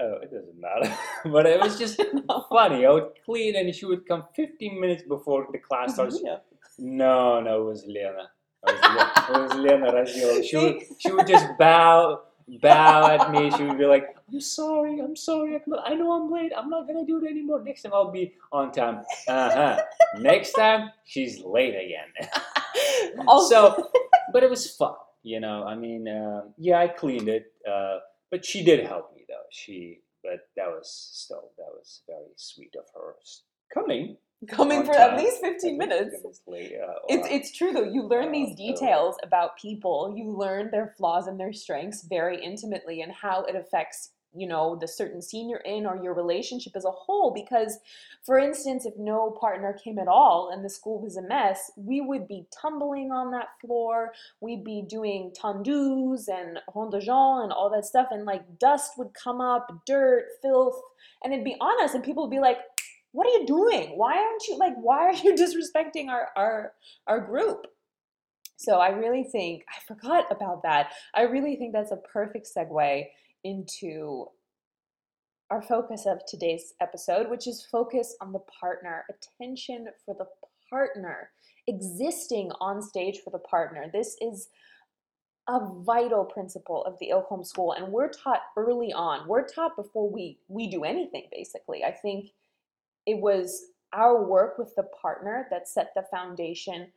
[0.00, 0.92] Oh, it doesn't matter.
[1.30, 2.00] but it was just
[2.48, 2.86] funny.
[2.86, 6.18] I would clean, and she would come 15 minutes before the class starts.
[6.24, 6.38] Yeah.
[6.78, 8.30] No, no, it was Lena.
[8.66, 10.42] It was, it was Lena.
[10.42, 12.22] She would, she would just bow,
[12.60, 13.50] bow at me.
[13.50, 15.58] She would be like, "I'm sorry, I'm sorry.
[15.84, 16.52] I know I'm late.
[16.56, 17.62] I'm not gonna do it anymore.
[17.62, 19.82] Next time I'll be on time." Uh huh.
[20.18, 22.10] Next time she's late again.
[23.28, 23.90] Also, so,
[24.32, 24.94] but it was fun.
[25.22, 27.98] You know, I mean, uh, yeah, I cleaned it, uh,
[28.30, 29.44] but she did help me though.
[29.50, 33.16] She but that was still that was very sweet of her
[33.72, 34.16] coming.
[34.48, 36.10] Coming for at least 15 minutes.
[36.14, 36.72] 15 minutes late,
[37.08, 37.84] It's it's true though.
[37.84, 40.12] You learn these details about people.
[40.16, 44.76] You learn their flaws and their strengths very intimately and how it affects, you know,
[44.80, 47.78] the certain scene you're in or your relationship as a whole because
[48.24, 52.00] for instance, if no partner came at all and the school was a mess, we
[52.00, 54.12] would be tumbling on that floor.
[54.40, 58.92] We'd be doing tendus and rond de jambe and all that stuff and like dust
[58.98, 60.80] would come up, dirt, filth,
[61.22, 62.58] and it'd be on us and people would be like
[63.12, 63.96] what are you doing?
[63.96, 66.72] Why aren't you like why are you disrespecting our our
[67.06, 67.66] our group?
[68.56, 70.92] So I really think I forgot about that.
[71.14, 73.04] I really think that's a perfect segue
[73.44, 74.26] into
[75.50, 80.26] our focus of today's episode, which is focus on the partner, attention for the
[80.70, 81.30] partner,
[81.66, 83.86] existing on stage for the partner.
[83.92, 84.48] This is
[85.48, 89.28] a vital principle of the Ilkhom School, and we're taught early on.
[89.28, 91.24] We're taught before we we do anything.
[91.32, 92.30] Basically, I think
[93.06, 96.88] it was our work with the partner that set the foundation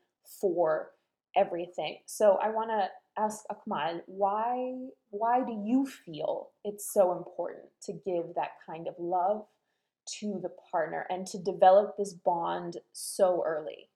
[0.41, 0.91] for
[1.35, 1.97] everything.
[2.05, 2.87] So I want to
[3.21, 4.75] ask Akmal, why
[5.09, 9.45] why do you feel it's so important to give that kind of love
[10.19, 13.89] to the partner and to develop this bond so early?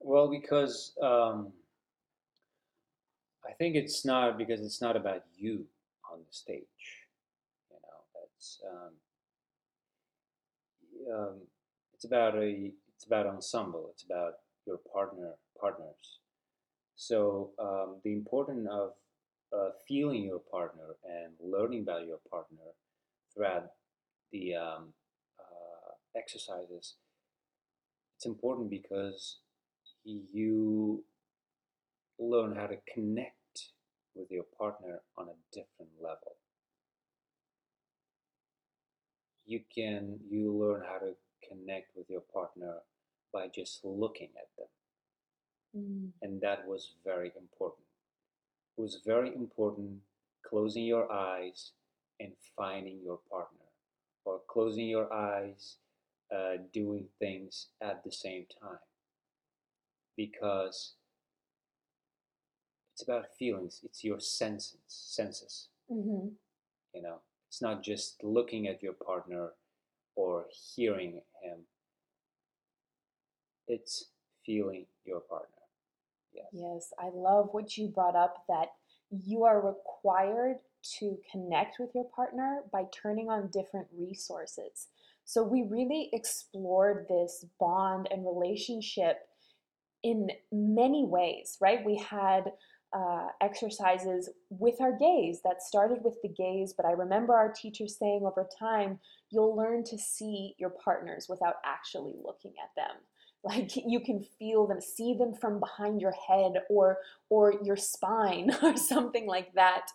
[0.00, 1.52] Well, because um,
[3.46, 5.66] I think it's not because it's not about you
[6.10, 6.64] on the stage.
[7.70, 8.92] You know, um,
[11.12, 11.40] um,
[11.94, 13.88] it's about a it's about ensemble.
[13.92, 14.34] It's about
[14.66, 16.18] your partner partners.
[16.96, 18.92] So um, the importance of
[19.52, 22.74] uh, feeling your partner and learning about your partner
[23.32, 23.70] throughout
[24.32, 24.92] the um,
[25.38, 26.94] uh, exercises.
[28.16, 29.38] It's important because
[30.14, 31.04] you
[32.18, 33.34] learn how to connect
[34.14, 36.36] with your partner on a different level.
[39.50, 41.12] You can you learn how to
[41.48, 42.74] connect with your partner
[43.32, 44.68] by just looking at them.
[46.22, 47.86] And that was very important.
[48.78, 50.02] It was very important
[50.48, 51.72] closing your eyes
[52.20, 53.66] and finding your partner,
[54.24, 55.78] or closing your eyes,
[56.32, 58.84] uh, doing things at the same time.
[60.16, 60.94] Because
[62.92, 65.68] it's about feelings, it's your senses, senses.
[65.90, 66.28] Mm-hmm.
[66.94, 67.18] You know,
[67.50, 69.48] it's not just looking at your partner
[70.14, 71.58] or hearing him.
[73.66, 74.10] It's
[74.46, 75.48] feeling your partner.
[76.32, 76.46] Yes.
[76.52, 78.68] Yes, I love what you brought up that
[79.10, 80.58] you are required
[81.00, 84.86] to connect with your partner by turning on different resources.
[85.24, 89.26] So we really explored this bond and relationship
[90.04, 91.84] in many ways, right?
[91.84, 92.52] We had
[92.92, 97.86] uh, exercises with our gaze that started with the gaze, but I remember our teacher
[97.86, 98.98] saying over time,
[99.30, 102.96] you'll learn to see your partners without actually looking at them.
[103.42, 106.98] Like you can feel them see them from behind your head or
[107.30, 109.86] or your spine or something like that.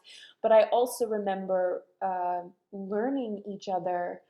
[0.41, 4.21] But i also remember uh, learning each other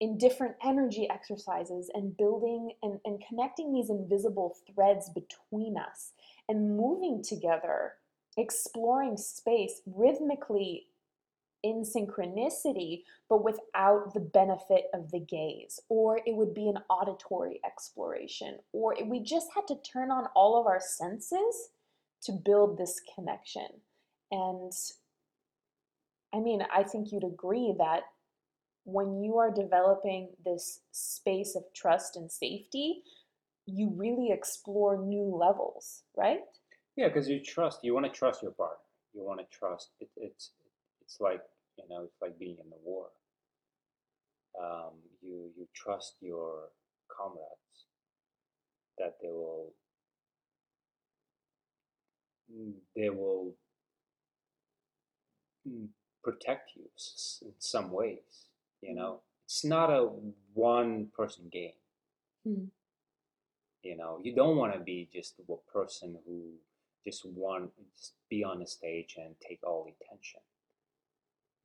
[0.00, 6.12] in different energy exercises and building and, and connecting these invisible threads between us
[6.48, 7.94] and moving together
[8.40, 10.86] exploring space rhythmically
[11.62, 15.78] in synchronicity, but without the benefit of the gaze.
[15.88, 18.58] Or it would be an auditory exploration.
[18.72, 21.68] Or we just had to turn on all of our senses
[22.22, 23.66] to build this connection.
[24.30, 24.72] And
[26.34, 28.04] I mean, I think you'd agree that
[28.84, 33.02] when you are developing this space of trust and safety,
[33.66, 36.40] you really explore new levels, right?
[37.00, 37.78] Yeah, because you trust.
[37.82, 38.76] You want to trust your partner.
[39.14, 39.88] You want to trust.
[40.00, 40.50] It, it's
[41.00, 41.40] it's like
[41.78, 43.06] you know, it's like being in the war.
[44.62, 46.68] Um, you you trust your
[47.08, 47.86] comrades
[48.98, 49.72] that they will
[52.54, 53.54] mm, they will
[55.66, 55.86] mm,
[56.22, 58.50] protect you in some ways.
[58.82, 60.06] You know, it's not a
[60.52, 61.80] one person game.
[62.46, 62.64] Hmm.
[63.82, 66.58] You know, you don't want to be just a person who
[67.04, 70.40] just want just be on the stage and take all the attention.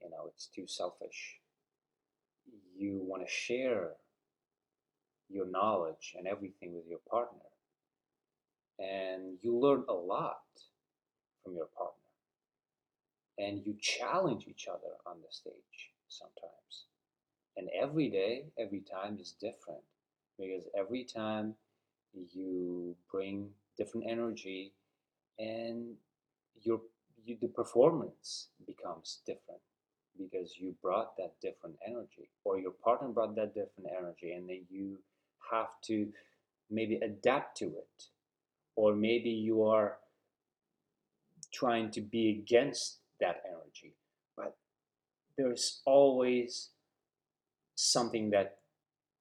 [0.02, 1.40] You know, it's too selfish.
[2.78, 3.92] You want to share
[5.30, 7.40] your knowledge and everything with your partner.
[8.78, 10.44] And you learn a lot
[11.44, 11.94] from your partner.
[13.38, 16.86] And you challenge each other on the stage sometimes.
[17.58, 19.82] And every day, every time is different
[20.38, 21.56] because every time
[22.34, 24.74] you bring different energy
[25.40, 25.96] and
[26.62, 26.82] your
[27.24, 29.62] you, the performance becomes different
[30.18, 34.62] because you brought that different energy or your partner brought that different energy and then
[34.70, 34.98] you
[35.52, 36.08] have to
[36.70, 38.04] maybe adapt to it.
[38.76, 39.98] Or maybe you are
[41.54, 43.96] trying to be against that energy
[44.36, 44.56] but
[45.38, 46.70] there's always
[47.76, 48.58] something that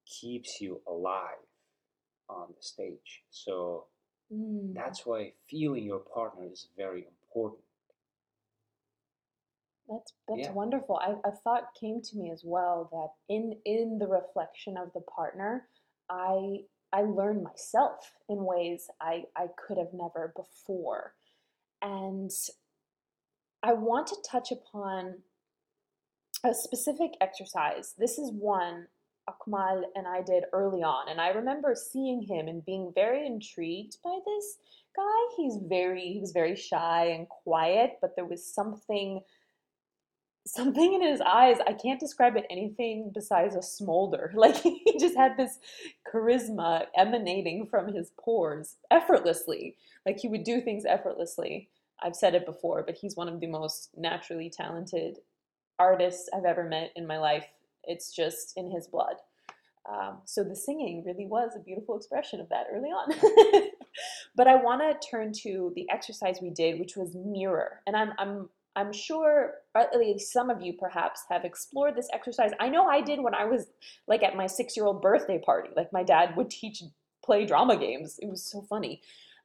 [0.06, 1.46] keeps you alive
[2.28, 3.22] on the stage.
[3.30, 3.86] So
[4.35, 4.74] Mm.
[4.74, 7.62] that's why feeling your partner is very important
[9.89, 10.53] That's that's Yeah.
[10.53, 10.97] wonderful.
[10.97, 15.03] I, a thought came to me as well that in in the reflection of the
[15.03, 15.68] partner,
[16.09, 21.14] I I learn myself in ways I, I could have never before.
[21.82, 22.30] And
[23.62, 25.22] I want to touch upon
[26.45, 27.95] a specific exercise.
[27.99, 28.87] This is one
[29.28, 33.98] Akmal and I did early on, and I remember seeing him and being very intrigued
[34.02, 34.58] by this
[34.96, 35.02] guy.
[35.36, 39.20] He's very he was very shy and quiet, but there was something
[40.46, 41.56] something in his eyes.
[41.66, 44.32] I can't describe it anything besides a smolder.
[44.36, 45.58] Like he just had this
[46.06, 49.76] charisma emanating from his pores effortlessly.
[50.04, 51.70] Like he would do things effortlessly.
[52.02, 55.18] I've said it before, but he's one of the most naturally talented
[55.78, 57.46] artists I've ever met in my life.
[57.87, 59.16] It's just in his blood.
[59.87, 63.12] Um, so the singing really was a beautiful expression of that early on.
[64.37, 67.80] but I want to turn to the exercise we did, which was mirror.
[67.87, 72.51] And I'm I'm I'm sure at least some of you perhaps have explored this exercise.
[72.59, 73.66] I know I did when I was
[74.09, 75.68] like at my six year old birthday party.
[75.76, 76.82] Like my dad would teach
[77.24, 78.18] play drama games.
[78.20, 79.03] It was so funny.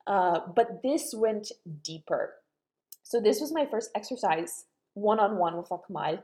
[0.08, 1.52] Uh, but this went
[1.84, 2.36] deeper.
[3.04, 6.22] So this was my first exercise one on one with Akmal.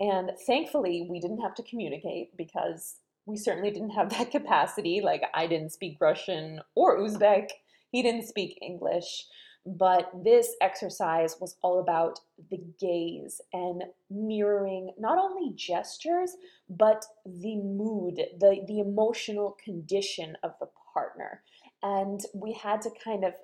[0.00, 2.96] And thankfully, we didn't have to communicate because
[3.26, 5.00] we certainly didn't have that capacity.
[5.02, 7.48] Like, I didn't speak Russian or Uzbek,
[7.90, 9.26] he didn't speak English.
[9.66, 12.20] But this exercise was all about
[12.50, 16.36] the gaze and mirroring not only gestures,
[16.70, 21.42] but the mood, the, the emotional condition of the partner.
[21.82, 23.34] And we had to kind of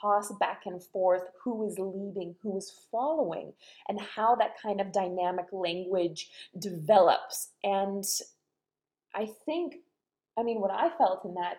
[0.00, 3.52] toss back and forth who is leading, who was following,
[3.88, 7.50] and how that kind of dynamic language develops.
[7.64, 8.04] And
[9.14, 9.76] I think,
[10.38, 11.58] I mean, what I felt in that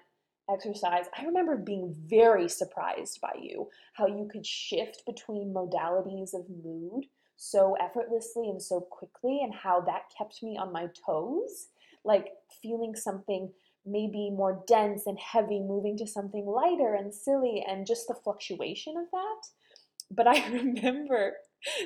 [0.51, 6.45] exercise, I remember being very surprised by you, how you could shift between modalities of
[6.63, 7.05] mood
[7.35, 11.67] so effortlessly and so quickly, and how that kept me on my toes,
[12.03, 12.29] like
[12.61, 13.51] feeling something
[13.85, 18.95] maybe more dense and heavy, moving to something lighter and silly, and just the fluctuation
[18.97, 19.47] of that.
[20.11, 21.33] But I remember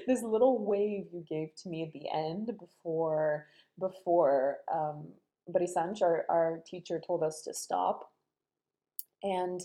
[0.08, 3.46] this little wave you gave to me at the end before
[3.80, 5.08] before um,
[5.50, 8.12] Barisanch, our, our teacher, told us to stop.
[9.24, 9.62] And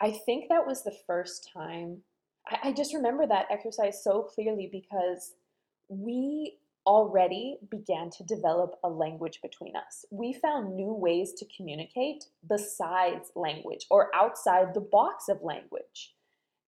[0.00, 1.98] I think that was the first time.
[2.48, 5.34] I, I just remember that exercise so clearly because
[5.88, 6.56] we
[6.86, 10.04] already began to develop a language between us.
[10.10, 16.14] We found new ways to communicate besides language or outside the box of language.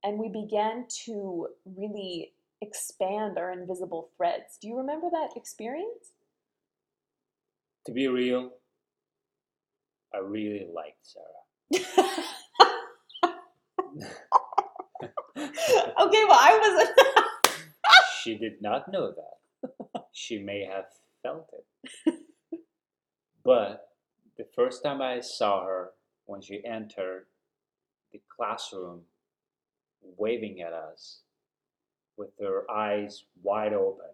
[0.04, 4.58] And we began to really expand our invisible threads.
[4.60, 6.12] Do you remember that experience?
[7.86, 8.50] To be real,
[10.14, 11.26] I really liked Sarah.
[15.36, 16.90] okay, well, I wasn't.
[18.22, 19.38] she did not know that.
[20.12, 20.86] She may have
[21.22, 22.14] felt it.
[23.44, 23.88] But
[24.38, 25.90] the first time I saw her,
[26.26, 27.26] when she entered
[28.12, 29.00] the classroom,
[30.16, 31.22] waving at us
[32.16, 34.06] with her eyes wide open,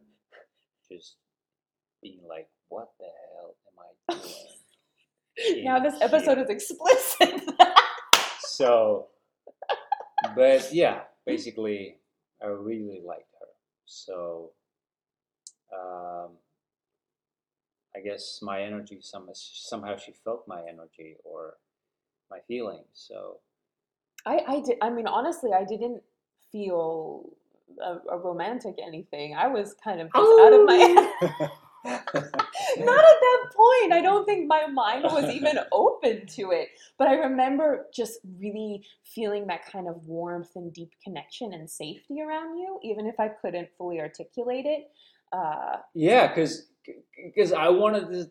[0.91, 1.17] just
[2.03, 4.21] being like, What the hell am I
[5.53, 5.65] doing?
[5.65, 7.43] now this episode here?" is explicit.
[8.41, 9.09] So,
[10.35, 11.97] but yeah, basically,
[12.43, 13.47] I really liked her.
[13.85, 14.53] So,
[15.73, 16.31] um,
[17.97, 21.55] I guess my energy some, somehow she felt my energy or
[22.31, 22.87] my feelings.
[22.93, 23.39] So,
[24.27, 24.79] I, I did.
[24.83, 26.03] I mean, honestly, I didn't
[26.53, 27.31] feel
[27.83, 29.35] a, a romantic anything.
[29.35, 31.49] I was kind of just out of my.
[31.85, 33.93] Not at that point.
[33.93, 36.69] I don't think my mind was even open to it.
[36.99, 42.21] But I remember just really feeling that kind of warmth and deep connection and safety
[42.21, 44.91] around you, even if I couldn't fully articulate it.
[45.33, 46.69] Uh, yeah, because
[47.25, 48.31] because I wanted to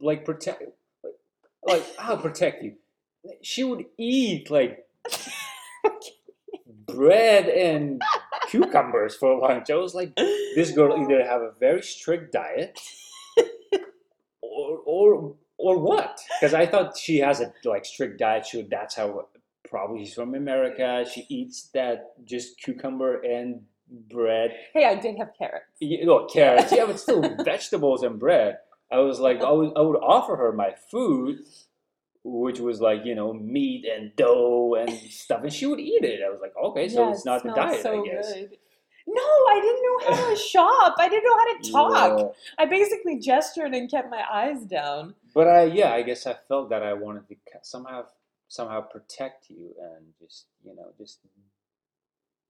[0.00, 0.62] like protect,
[1.66, 2.74] like I'll protect you.
[3.42, 4.86] She would eat like
[6.86, 8.00] bread and
[8.48, 9.70] cucumbers for lunch.
[9.70, 12.78] I was like, this girl either have a very strict diet
[14.42, 16.18] or or or what?
[16.40, 18.46] Because I thought she has a like strict diet.
[18.46, 19.28] She that's how
[19.68, 21.04] probably she's from America.
[21.12, 24.54] She eats that just cucumber and bread.
[24.72, 25.64] Hey, I did have carrots.
[25.80, 26.72] You know, carrots.
[26.72, 28.58] Yeah, but still vegetables and bread.
[28.90, 31.40] I was like, I would, I would offer her my food,
[32.22, 36.20] which was like, you know, meat and dough and stuff, and she would eat it.
[36.24, 38.32] I was like, okay, so Yeah, it's it not the diet, so I guess.
[38.32, 38.56] good.
[39.08, 40.94] No, I didn't know how to shop.
[40.98, 42.18] I didn't know how to talk.
[42.58, 42.64] Yeah.
[42.64, 45.14] I basically gestured and kept my eyes down.
[45.32, 48.06] But I, yeah, I guess I felt that I wanted to somehow,
[48.48, 51.20] somehow protect you and just, you know, just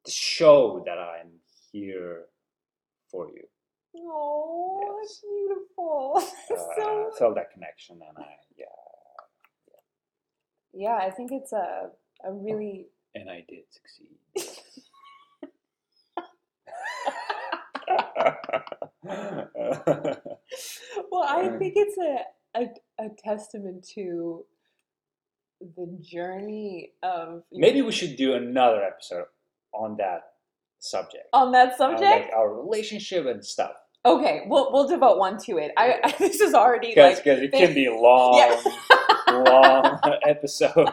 [0.09, 1.31] show that I'm
[1.73, 2.27] here
[3.11, 3.45] for you.
[3.99, 4.93] Oh, Yes.
[5.09, 6.15] that's beautiful.
[6.51, 8.67] Uh, so I felt that connection, and I, yeah,
[10.73, 11.91] yeah, I think it's a
[12.25, 14.17] a really and I did succeed.
[21.11, 21.25] well.
[21.29, 22.19] I think it's a
[22.59, 24.45] a, a testament to
[25.61, 29.27] the journey of Maybe we should do another episode
[29.73, 30.23] on that
[30.79, 31.25] subject.
[31.33, 32.03] on that Uh, subject.
[32.03, 33.73] like our relationship and stuff.
[34.05, 35.73] okay, we'll we'll devote one to it.
[35.77, 38.63] I, I this is already Because like it can be long, Yeah.
[39.51, 40.89] long episode.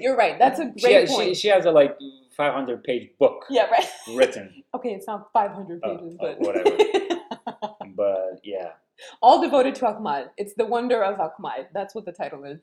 [0.00, 0.38] you're right.
[0.38, 1.28] That's a great ha- point.
[1.36, 1.96] she, she has a like
[2.36, 3.86] 500 page book yeah, right.
[4.16, 6.76] written, Okay, it's not 500 Oh, pages, oh, but whatever.
[7.96, 8.70] but yeah.
[9.22, 10.30] all devoted to Ahmad.
[10.36, 11.68] It's the wonder of Ahmad.
[11.72, 12.58] That's what the title is.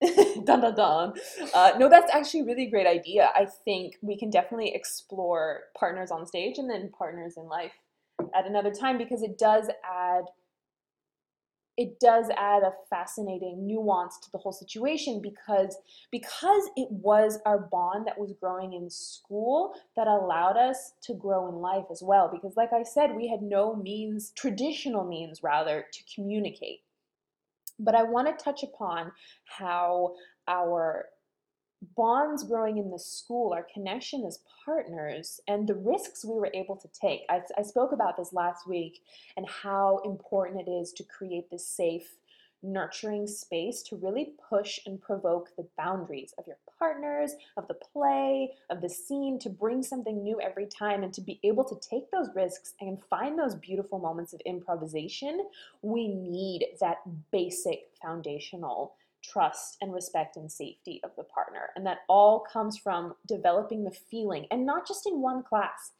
[0.44, 1.12] dun dun dun.
[1.54, 3.30] Uh, no, that's actually a really great idea.
[3.34, 7.72] I think we can definitely explore partners on stage and then partners in life
[8.34, 10.24] at another time because it does add
[11.78, 15.78] it does add a fascinating nuance to the whole situation because
[16.10, 21.48] because it was our bond that was growing in school that allowed us to grow
[21.48, 25.86] in life as well because like i said we had no means traditional means rather
[25.92, 26.80] to communicate
[27.78, 29.10] but i want to touch upon
[29.44, 30.14] how
[30.46, 31.06] our
[31.96, 36.76] bonds growing in the school, our connection as partners, and the risks we were able
[36.76, 37.22] to take.
[37.28, 39.02] I, I spoke about this last week
[39.36, 42.16] and how important it is to create this safe,
[42.62, 48.52] nurturing space to really push and provoke the boundaries of your partners, of the play,
[48.70, 52.10] of the scene, to bring something new every time and to be able to take
[52.10, 55.46] those risks and find those beautiful moments of improvisation.
[55.82, 56.98] We need that
[57.30, 61.70] basic foundational trust and respect and safety of the partner.
[61.76, 65.92] And that all comes from developing the feeling, and not just in one class.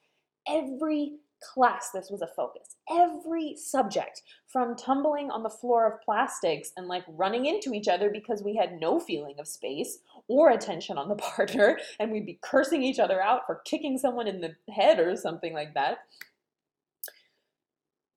[0.48, 2.76] Every class, this was a focus.
[2.91, 8.11] Every subject, from tumbling on the floor of plastics and like running into each other
[8.11, 12.39] because we had no feeling of space or attention on the partner, and we'd be
[12.43, 15.99] cursing each other out for kicking someone in the head or something like that.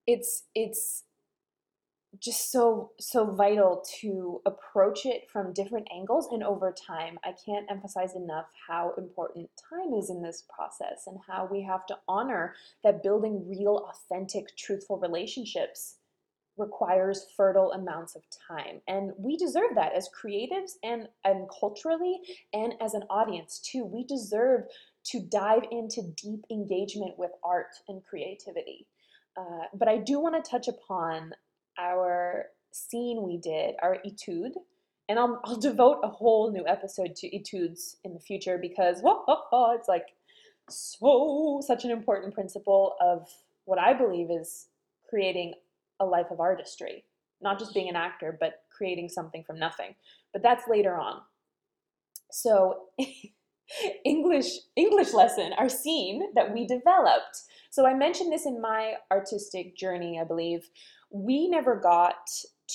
[0.08, 1.04] It's, it's,
[2.22, 7.70] just so so vital to approach it from different angles and over time i can't
[7.70, 12.54] emphasize enough how important time is in this process and how we have to honor
[12.84, 15.96] that building real authentic truthful relationships
[16.58, 18.82] requires fertile amounts of time.
[18.88, 22.20] And we deserve that as creatives and and culturally
[22.54, 23.86] and as an audience too.
[23.86, 24.66] We deserve
[25.06, 28.86] to dive into deep engagement with art and creativity.
[29.38, 31.32] Uh, but i do want to touch upon
[31.82, 34.54] our scene we did, our etude,
[35.10, 39.90] and I'll, I'll devote a whole new episode to etudes in the future because it's
[39.90, 40.08] like
[40.70, 43.28] so such an important principle of
[43.66, 44.68] what I believe is
[45.10, 45.54] creating
[46.00, 47.04] a life of artistry,
[47.42, 49.96] not just being an actor, but creating something from nothing.
[50.34, 51.22] But that's later on.
[52.32, 52.86] So
[54.06, 57.42] English English lesson, our scene that we developed.
[57.70, 60.70] So I mentioned this in my artistic journey, I believe.
[61.12, 62.30] We never got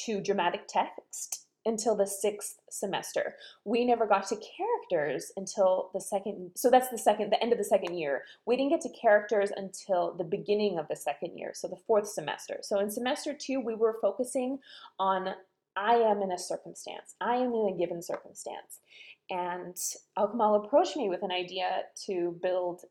[0.04, 3.34] to dramatic text until the sixth semester.
[3.64, 6.52] We never got to characters until the second.
[6.54, 8.22] So that's the second, the end of the second year.
[8.46, 12.08] We didn't get to characters until the beginning of the second year, so the fourth
[12.08, 12.58] semester.
[12.62, 14.60] So in semester two, we were focusing
[14.98, 15.34] on
[15.76, 17.16] I am in a circumstance.
[17.20, 18.80] I am in a given circumstance.
[19.28, 19.76] And
[20.16, 22.82] Akmal approached me with an idea to build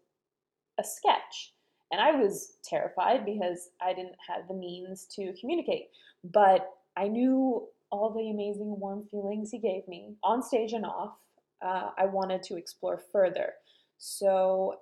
[0.78, 1.54] a sketch.
[1.92, 5.90] And I was terrified because I didn't have the means to communicate.
[6.24, 6.68] But
[6.98, 11.14] I knew all the amazing warm feelings he gave me on stage and off.
[11.62, 13.54] Uh, I wanted to explore further.
[13.98, 14.80] So,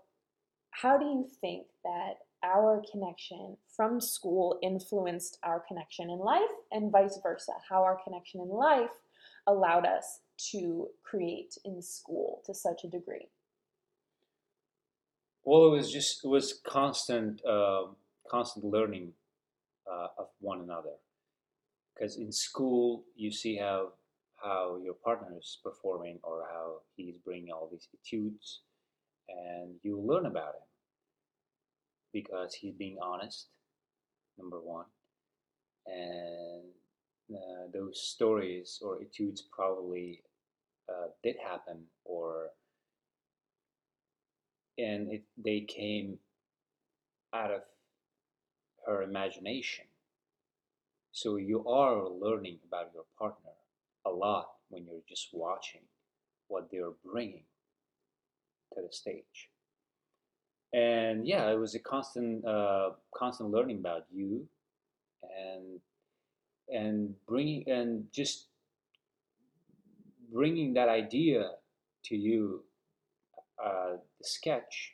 [0.72, 6.42] how do you think that our connection from school influenced our connection in life,
[6.72, 7.54] and vice versa?
[7.70, 8.90] How our connection in life
[9.48, 10.20] allowed us
[10.52, 13.28] to create in school to such a degree?
[15.46, 17.88] Well, it was just it was constant, uh,
[18.30, 19.14] constant learning
[19.92, 20.96] uh, of one another.
[21.96, 23.94] Because in school, you see how
[24.44, 28.62] how your partner is performing or how he's bringing all these etudes,
[29.30, 30.68] and you learn about him.
[32.12, 33.48] because he's being honest,
[34.38, 34.86] number one,
[35.88, 36.64] and
[37.34, 40.22] uh, those stories or etudes probably
[40.90, 42.50] uh, did happen, or
[44.78, 46.18] and it they came
[47.34, 47.62] out of
[48.86, 49.86] her imagination.
[51.12, 53.52] So you are learning about your partner
[54.06, 55.82] a lot when you're just watching
[56.48, 57.44] what they're bringing
[58.74, 59.50] to the stage.
[60.74, 64.48] And yeah, it was a constant, uh, constant learning about you,
[65.22, 65.80] and
[66.70, 68.48] and bringing and just
[70.32, 71.52] bringing that idea
[72.06, 72.64] to you,
[73.64, 74.94] uh, the sketch.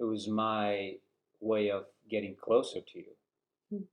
[0.00, 0.94] It was my
[1.40, 3.12] way of getting closer to you
[3.70, 3.84] Hmm.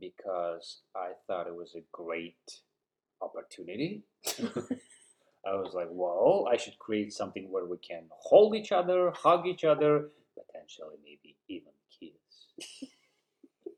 [0.00, 2.60] because I thought it was a great
[3.20, 4.02] opportunity.
[5.46, 9.46] I was like, well, I should create something where we can hold each other, hug
[9.46, 12.90] each other, potentially maybe even kiss.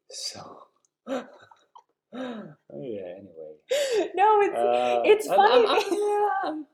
[0.10, 0.64] so,
[1.08, 1.22] yeah,
[2.72, 3.54] anyway.
[4.14, 5.66] no, it's Uh, it's funny.
[5.66, 5.84] I'm,
[6.44, 6.66] I'm, I'm,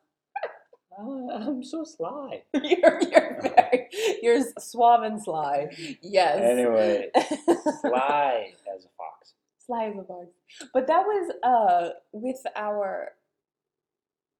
[0.98, 2.42] I'm so sly.
[2.54, 3.88] you're you're very
[4.22, 5.68] you're suave and sly.
[6.02, 6.38] Yes.
[6.42, 9.34] Anyway, sly as a fox.
[9.58, 10.28] Sly as a fox.
[10.74, 13.12] But that was uh with our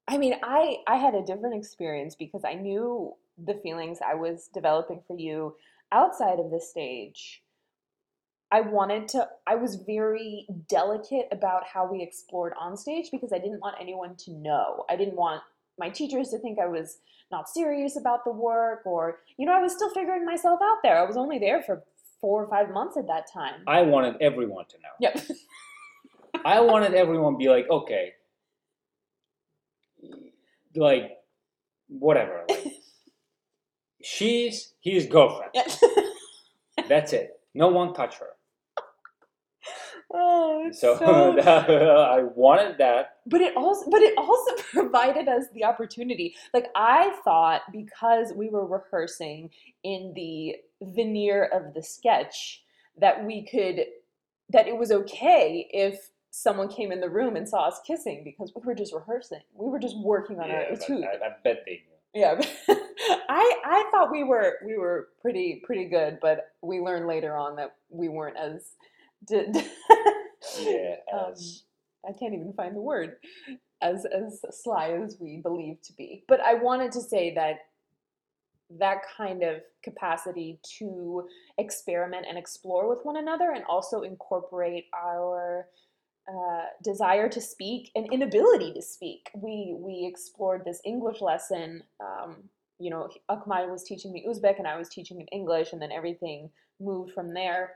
[0.09, 4.51] I mean, I I had a different experience because I knew the feelings I was
[4.53, 5.57] developing for you
[5.93, 7.43] outside of the stage.
[8.53, 13.39] I wanted to I was very delicate about how we explored on stage because I
[13.39, 14.85] didn't want anyone to know.
[14.91, 15.43] I didn't want
[15.81, 16.99] my teachers to think I was
[17.33, 20.99] not serious about the work or you know, I was still figuring myself out there.
[20.99, 21.83] I was only there for
[22.21, 23.63] 4 or 5 months at that time.
[23.67, 24.95] I wanted everyone to know.
[25.01, 25.21] Yep.
[26.45, 28.13] I wanted everyone to be like, okay,
[30.77, 31.19] like,
[31.89, 32.45] whatever.
[32.49, 32.67] Like,
[34.03, 35.53] she's his girlfriend.
[35.55, 35.65] Yeah.
[36.89, 37.41] That's it.
[37.55, 38.29] No one touch her.
[40.13, 43.17] Oh, So, so I wanted that.
[43.27, 46.35] but it also but it also provided us the opportunity.
[46.55, 49.51] Like i thought because we were rehearsing
[49.85, 52.63] in the veneer of the sketch
[52.99, 53.85] that we could
[54.51, 58.53] that it was okay if someone came in the room and saw us kissing because
[58.55, 59.41] we were just rehearsing.
[59.55, 61.05] We were just working on our Yeah, etude.
[61.05, 61.83] I, I bet they
[62.15, 62.21] knew.
[62.21, 62.41] yeah.
[63.29, 67.57] I i thought we were we were pretty pretty good but we learned later on
[67.57, 68.73] that we weren't as
[69.27, 69.57] did
[70.59, 71.35] Yeah, Um,
[72.09, 73.17] I can't even find the word
[73.83, 76.25] as as sly as we believe to be.
[76.29, 77.61] But I wanted to say that
[78.79, 81.27] that kind of capacity to
[81.59, 85.67] experiment and explore with one another and also incorporate our
[86.29, 89.31] uh, desire to speak and inability to speak.
[89.35, 91.83] We we explored this English lesson.
[92.01, 92.45] Um,
[92.79, 95.93] you know, Akmal was teaching me Uzbek and I was teaching him English, and then
[95.93, 96.51] everything
[96.81, 97.75] moved from there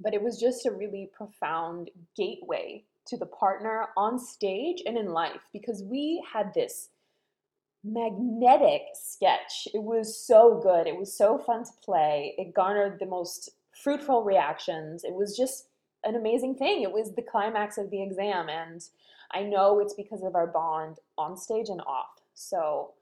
[0.00, 5.12] but it was just a really profound gateway to the partner on stage and in
[5.12, 6.88] life because we had this
[7.84, 9.68] magnetic sketch.
[9.72, 10.86] It was so good.
[10.86, 12.34] It was so fun to play.
[12.36, 13.50] It garnered the most
[13.82, 15.04] fruitful reactions.
[15.04, 15.68] It was just
[16.04, 16.82] an amazing thing.
[16.82, 18.48] It was the climax of the exam.
[18.48, 18.82] And
[19.32, 22.20] I know it's because of our bond on stage and off.
[22.34, 22.92] So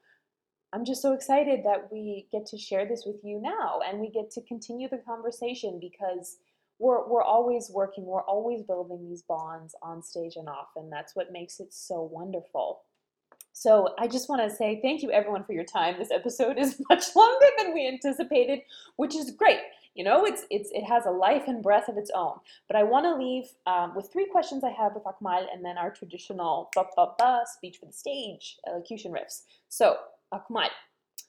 [0.72, 4.11] I'm just so excited that we get to share this with you now and we
[4.11, 6.38] get to continue the conversation because
[6.79, 11.14] we're we're always working, we're always building these bonds on stage and off, and that's
[11.14, 12.83] what makes it so wonderful.
[13.53, 15.95] So I just want to say thank you everyone for your time.
[15.99, 18.61] This episode is much longer than we anticipated,
[18.97, 19.61] which is great.
[19.95, 22.39] You know, it's it's it has a life and breath of its own.
[22.66, 25.79] But I want to leave um, with three questions I have with Akmal, and then
[25.79, 29.43] our traditional ba, ba, ba, speech for the stage elocution riffs.
[29.68, 29.97] So
[30.33, 30.68] Akmal,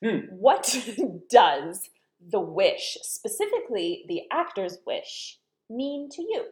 [0.04, 0.20] Hmm.
[0.30, 0.78] what
[1.30, 1.90] does
[2.30, 6.46] the wish, specifically the actor's wish, mean to you?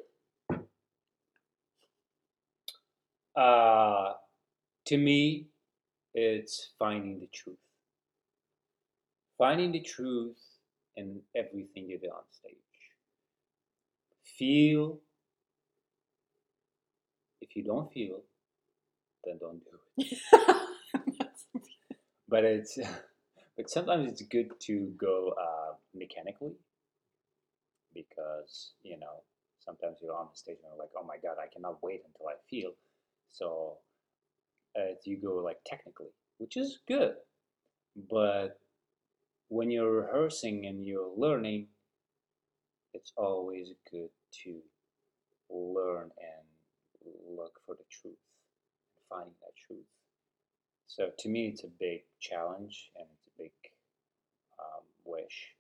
[3.35, 4.13] Uh,
[4.85, 5.47] to me,
[6.13, 7.57] it's finding the truth.
[9.37, 10.37] Finding the truth
[10.95, 12.53] in everything you do on stage.
[14.37, 14.99] Feel.
[17.41, 18.21] If you don't feel,
[19.25, 20.17] then don't do it.
[22.33, 22.79] But it's,
[23.57, 26.53] but sometimes it's good to go uh, mechanically
[27.93, 29.21] because you know
[29.63, 32.27] sometimes you're on the stage and you're like, oh my god, I cannot wait until
[32.27, 32.71] I feel.
[33.31, 33.77] So
[34.77, 37.13] uh, you go like technically, which is good.
[38.09, 38.59] But
[39.49, 41.67] when you're rehearsing and you're learning,
[42.93, 44.09] it's always good
[44.43, 44.57] to
[45.49, 48.17] learn and look for the truth,
[49.09, 49.85] finding that truth.
[50.87, 53.07] So to me, it's a big challenge and
[53.37, 53.53] big
[54.59, 55.55] um, wish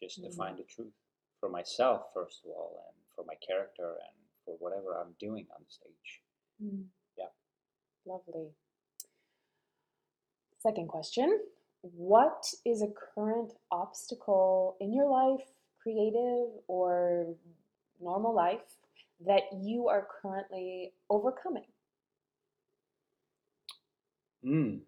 [0.00, 0.36] just to Mhm.
[0.36, 0.92] find the truth.
[1.40, 5.64] for myself first of all, and for my character, and for whatever I'm doing on
[5.68, 6.22] stage.
[6.60, 6.88] Mm.
[7.16, 7.30] Yeah.
[8.04, 8.54] Lovely.
[10.58, 11.46] Second question
[11.82, 15.46] What is a current obstacle in your life,
[15.80, 17.36] creative or
[18.00, 18.80] normal life,
[19.20, 21.72] that you are currently overcoming?
[24.42, 24.87] Mm.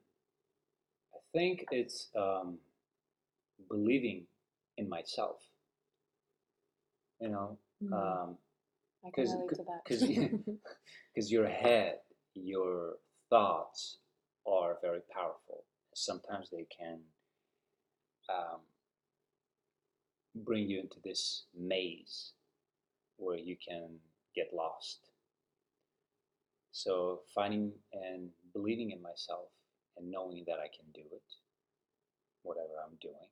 [1.32, 2.58] Think it's um,
[3.68, 4.26] believing
[4.76, 5.36] in myself.
[7.20, 8.38] You know, Mm, um,
[9.04, 9.84] I can 'cause- relate to that.
[9.84, 10.02] because
[11.14, 12.00] because your head,
[12.34, 12.98] your
[13.30, 13.98] thoughts
[14.46, 15.64] are very powerful.
[15.94, 17.00] Sometimes they can
[18.28, 18.60] um,
[20.34, 22.32] bring you into this maze
[23.16, 23.98] where you can
[24.34, 25.10] get lost.
[26.72, 29.48] So finding and believing in myself
[30.00, 31.22] and knowing that I can do it,
[32.42, 33.30] whatever I'm doing,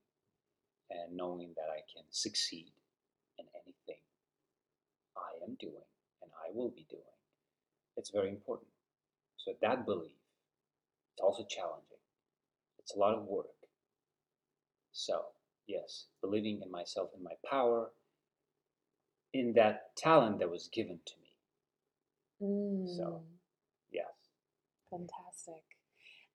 [0.90, 2.72] and knowing that I can succeed
[3.38, 4.02] in anything
[5.16, 5.88] I am doing
[6.22, 7.02] and I will be doing.
[7.96, 8.70] It's very important.
[9.38, 10.16] So that belief,
[11.14, 11.98] it's also challenging.
[12.78, 13.46] It's a lot of work.
[14.92, 15.26] So,
[15.66, 17.90] yes, believing in myself, in my power,
[19.34, 21.28] in that talent that was given to me.
[22.42, 23.22] Mm,
[23.92, 24.06] Yes.
[24.90, 25.67] fantastic.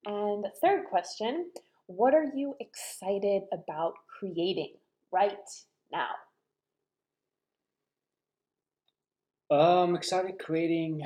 [0.06, 1.52] And third question
[1.88, 4.74] What are you excited about creating
[5.12, 5.50] right
[5.92, 6.10] now?
[9.52, 11.04] Um, excited creating.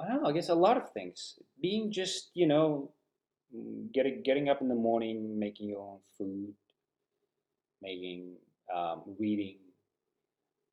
[0.00, 0.28] I don't know.
[0.28, 1.38] I guess a lot of things.
[1.60, 2.90] Being just you know,
[3.92, 6.54] getting getting up in the morning, making your own food,
[7.82, 8.36] making
[8.74, 9.58] um, reading,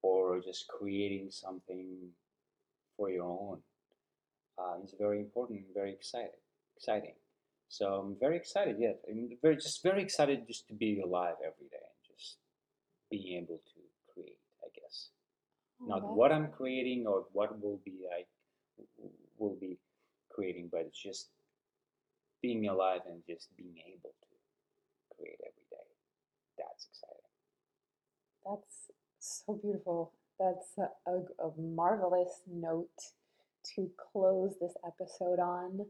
[0.01, 2.09] or just creating something
[2.95, 3.59] for your own.
[4.57, 6.41] Uh, it's very important, and very exciting.
[6.75, 7.13] Exciting.
[7.69, 8.77] So I'm very excited.
[8.79, 12.37] Yeah, I'm very just very excited just to be alive every day and just
[13.11, 13.79] being able to
[14.13, 14.39] create.
[14.63, 15.09] I guess
[15.81, 18.25] Oh, not what I'm creating or what will be I
[19.37, 19.77] will be
[20.29, 21.29] creating, but it's just
[22.41, 25.85] being alive and just being able to create every day.
[26.57, 27.29] That's exciting.
[28.45, 30.13] That's so beautiful.
[30.39, 33.13] That's a, a, a marvelous note
[33.75, 35.85] to close this episode on.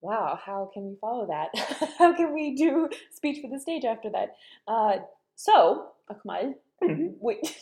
[0.00, 1.48] Wow, how can we follow that?
[1.98, 4.36] how can we do speech for the stage after that?
[4.68, 4.96] Uh,
[5.34, 7.56] so, Akmal, wait,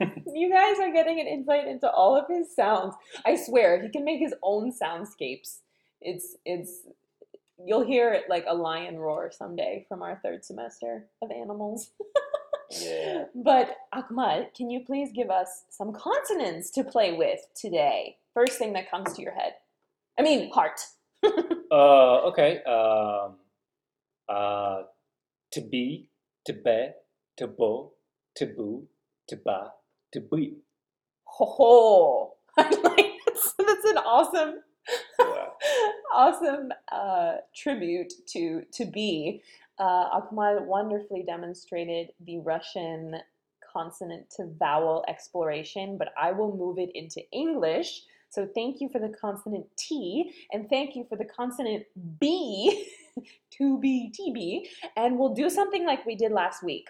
[0.00, 2.94] you guys are getting an insight into all of his sounds.
[3.24, 5.58] I swear, he can make his own soundscapes.
[6.00, 6.82] It's it's
[7.64, 11.90] you'll hear it like a lion roar someday from our third semester of animals.
[12.70, 13.24] Yeah.
[13.34, 18.18] But Akmal, can you please give us some consonants to play with today?
[18.38, 19.54] First thing that comes to your head.
[20.16, 20.80] I mean, heart.
[21.70, 22.62] Uh, okay.
[22.62, 23.36] Um,
[24.26, 24.84] uh,
[25.52, 26.08] to be,
[26.46, 26.88] to be,
[27.36, 27.92] to bo,
[28.36, 28.84] to boo,
[29.28, 29.72] to ba,
[30.14, 30.56] to be.
[31.24, 32.34] Ho ho.
[32.56, 34.54] Like that's, that's an awesome,
[35.18, 35.46] Yeah.
[36.14, 39.42] awesome uh, tribute to to be.
[39.78, 43.16] Uh, Akmal wonderfully demonstrated the Russian
[43.70, 48.04] consonant to vowel exploration, but I will move it into English.
[48.30, 51.84] So thank you for the consonant T, and thank you for the consonant
[52.20, 52.86] B,
[53.58, 56.88] to be TB, and we'll do something like we did last week.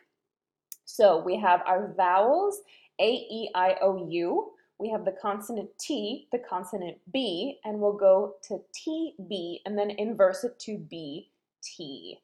[0.85, 2.61] So we have our vowels
[3.01, 4.53] A, E, I, O, U.
[4.79, 9.77] We have the consonant T, the consonant B, and we'll go to T, B, and
[9.77, 11.31] then inverse it to B,
[11.63, 12.19] T.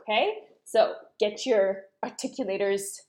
[0.00, 0.34] Okay?
[0.64, 3.00] So get your articulators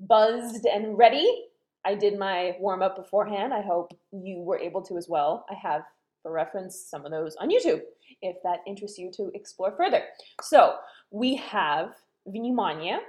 [0.00, 1.46] buzzed and ready.
[1.85, 3.53] I did my warm up beforehand.
[3.53, 5.45] I hope you were able to as well.
[5.49, 5.83] I have,
[6.21, 7.81] for reference, some of those on YouTube
[8.21, 10.03] if that interests you to explore further.
[10.41, 10.75] So
[11.09, 11.95] we have
[12.27, 12.99] внимание,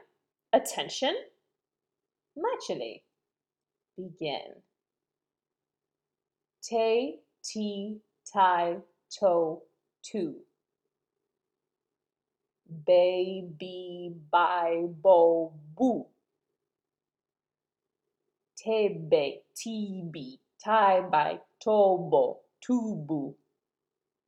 [0.53, 1.15] attention,
[2.37, 3.03] начали,
[3.97, 4.63] begin.
[6.63, 8.01] Te, ti,
[8.33, 8.77] tai,
[9.19, 9.61] to,
[10.03, 10.35] tu.
[12.87, 16.07] Baby, by, bo, boo.
[18.58, 23.34] Tebe, tibi, tai, by, tobo, tubu.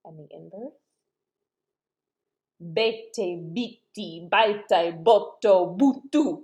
[0.05, 0.73] And the inverse?
[2.61, 6.43] Bete, biti, baitai, boto, butu.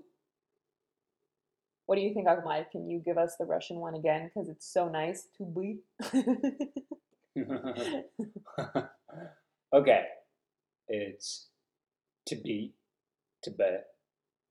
[1.85, 2.69] What do you think, Akmal?
[2.71, 4.29] Can you give us the Russian one again?
[4.33, 5.79] Because it's so nice to be.
[9.73, 10.03] okay.
[10.87, 11.47] It's
[12.27, 12.73] to be,
[13.43, 13.77] to be,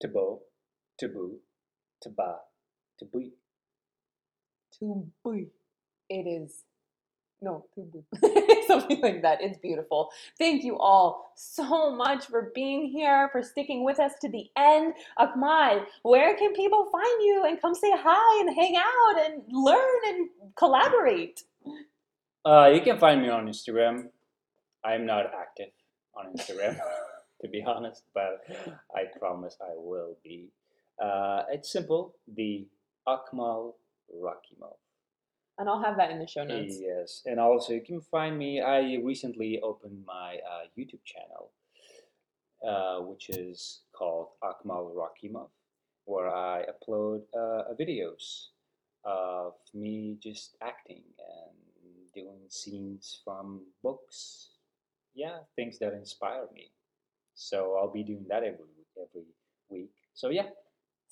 [0.00, 0.42] to bo,
[0.98, 1.38] to boo,
[2.02, 2.36] to ba,
[2.98, 3.32] to be.
[4.78, 5.48] to be.
[6.08, 6.64] It is
[7.44, 7.66] no,
[8.66, 9.42] something like that.
[9.42, 10.10] It's beautiful.
[10.38, 14.94] Thank you all so much for being here, for sticking with us to the end.
[15.18, 20.00] Akmal, where can people find you and come say hi and hang out and learn
[20.08, 21.42] and collaborate?
[22.46, 24.04] Uh, you can find me on Instagram.
[24.84, 25.72] I'm not active
[26.16, 26.78] on Instagram,
[27.42, 28.40] to be honest, but
[28.94, 30.48] I promise I will be.
[31.02, 32.14] Uh, it's simple.
[32.36, 32.66] The
[33.06, 33.74] Akmal
[34.12, 34.76] Rakhimov.
[35.58, 36.78] And I'll have that in the show notes.
[36.80, 38.60] Yes, and also you can find me.
[38.60, 41.52] I recently opened my uh, YouTube channel,
[42.66, 45.50] uh, which is called Akmal Rakhimov,
[46.06, 48.48] where I upload uh, videos
[49.04, 51.56] of me just acting and
[52.14, 54.48] doing scenes from books.
[55.14, 56.72] Yeah, things that inspire me.
[57.36, 58.66] So I'll be doing that every
[58.98, 59.28] every
[59.70, 59.92] week.
[60.14, 60.48] So yeah.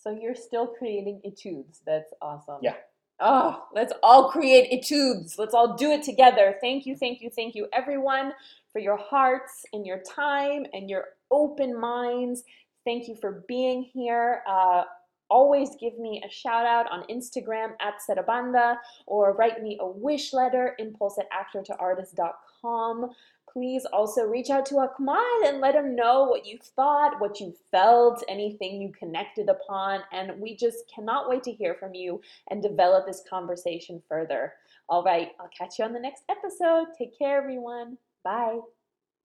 [0.03, 1.81] So you're still creating etudes.
[1.87, 2.59] That's awesome.
[2.61, 2.75] Yeah.
[3.21, 5.39] Oh, let's all create etudes.
[5.39, 6.57] Let's all do it together.
[6.61, 8.33] Thank you, thank you, thank you, everyone,
[8.73, 12.43] for your hearts and your time and your open minds.
[12.85, 14.43] Thank you for being here.
[14.49, 14.83] Uh,
[15.31, 18.77] always give me a shout out on Instagram at Serabanda
[19.07, 23.11] or write me a wish letter, impulse at actortoartist.com.
[23.53, 27.55] Please also reach out to Akmal and let him know what you thought, what you
[27.71, 30.01] felt, anything you connected upon.
[30.13, 34.55] And we just cannot wait to hear from you and develop this conversation further.
[34.89, 36.87] All right, I'll catch you on the next episode.
[36.97, 37.99] Take care, everyone.
[38.25, 38.61] Bye.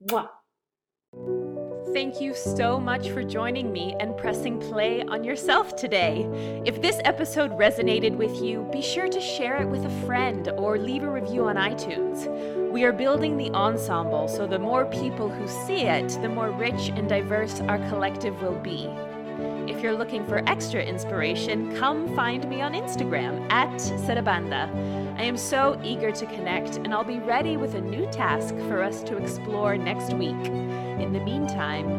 [0.06, 0.30] Mwah.
[1.94, 6.28] Thank you so much for joining me and pressing play on yourself today.
[6.66, 10.78] If this episode resonated with you, be sure to share it with a friend or
[10.78, 12.28] leave a review on iTunes.
[12.72, 16.90] We are building the ensemble, so the more people who see it, the more rich
[16.90, 18.90] and diverse our collective will be.
[19.72, 25.07] If you're looking for extra inspiration, come find me on Instagram at Serabanda.
[25.18, 28.84] I am so eager to connect, and I'll be ready with a new task for
[28.84, 30.46] us to explore next week.
[30.46, 31.92] In the meantime,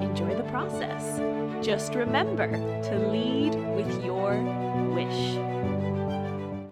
[0.00, 1.18] enjoy the process.
[1.66, 4.40] Just remember to lead with your
[4.94, 5.79] wish.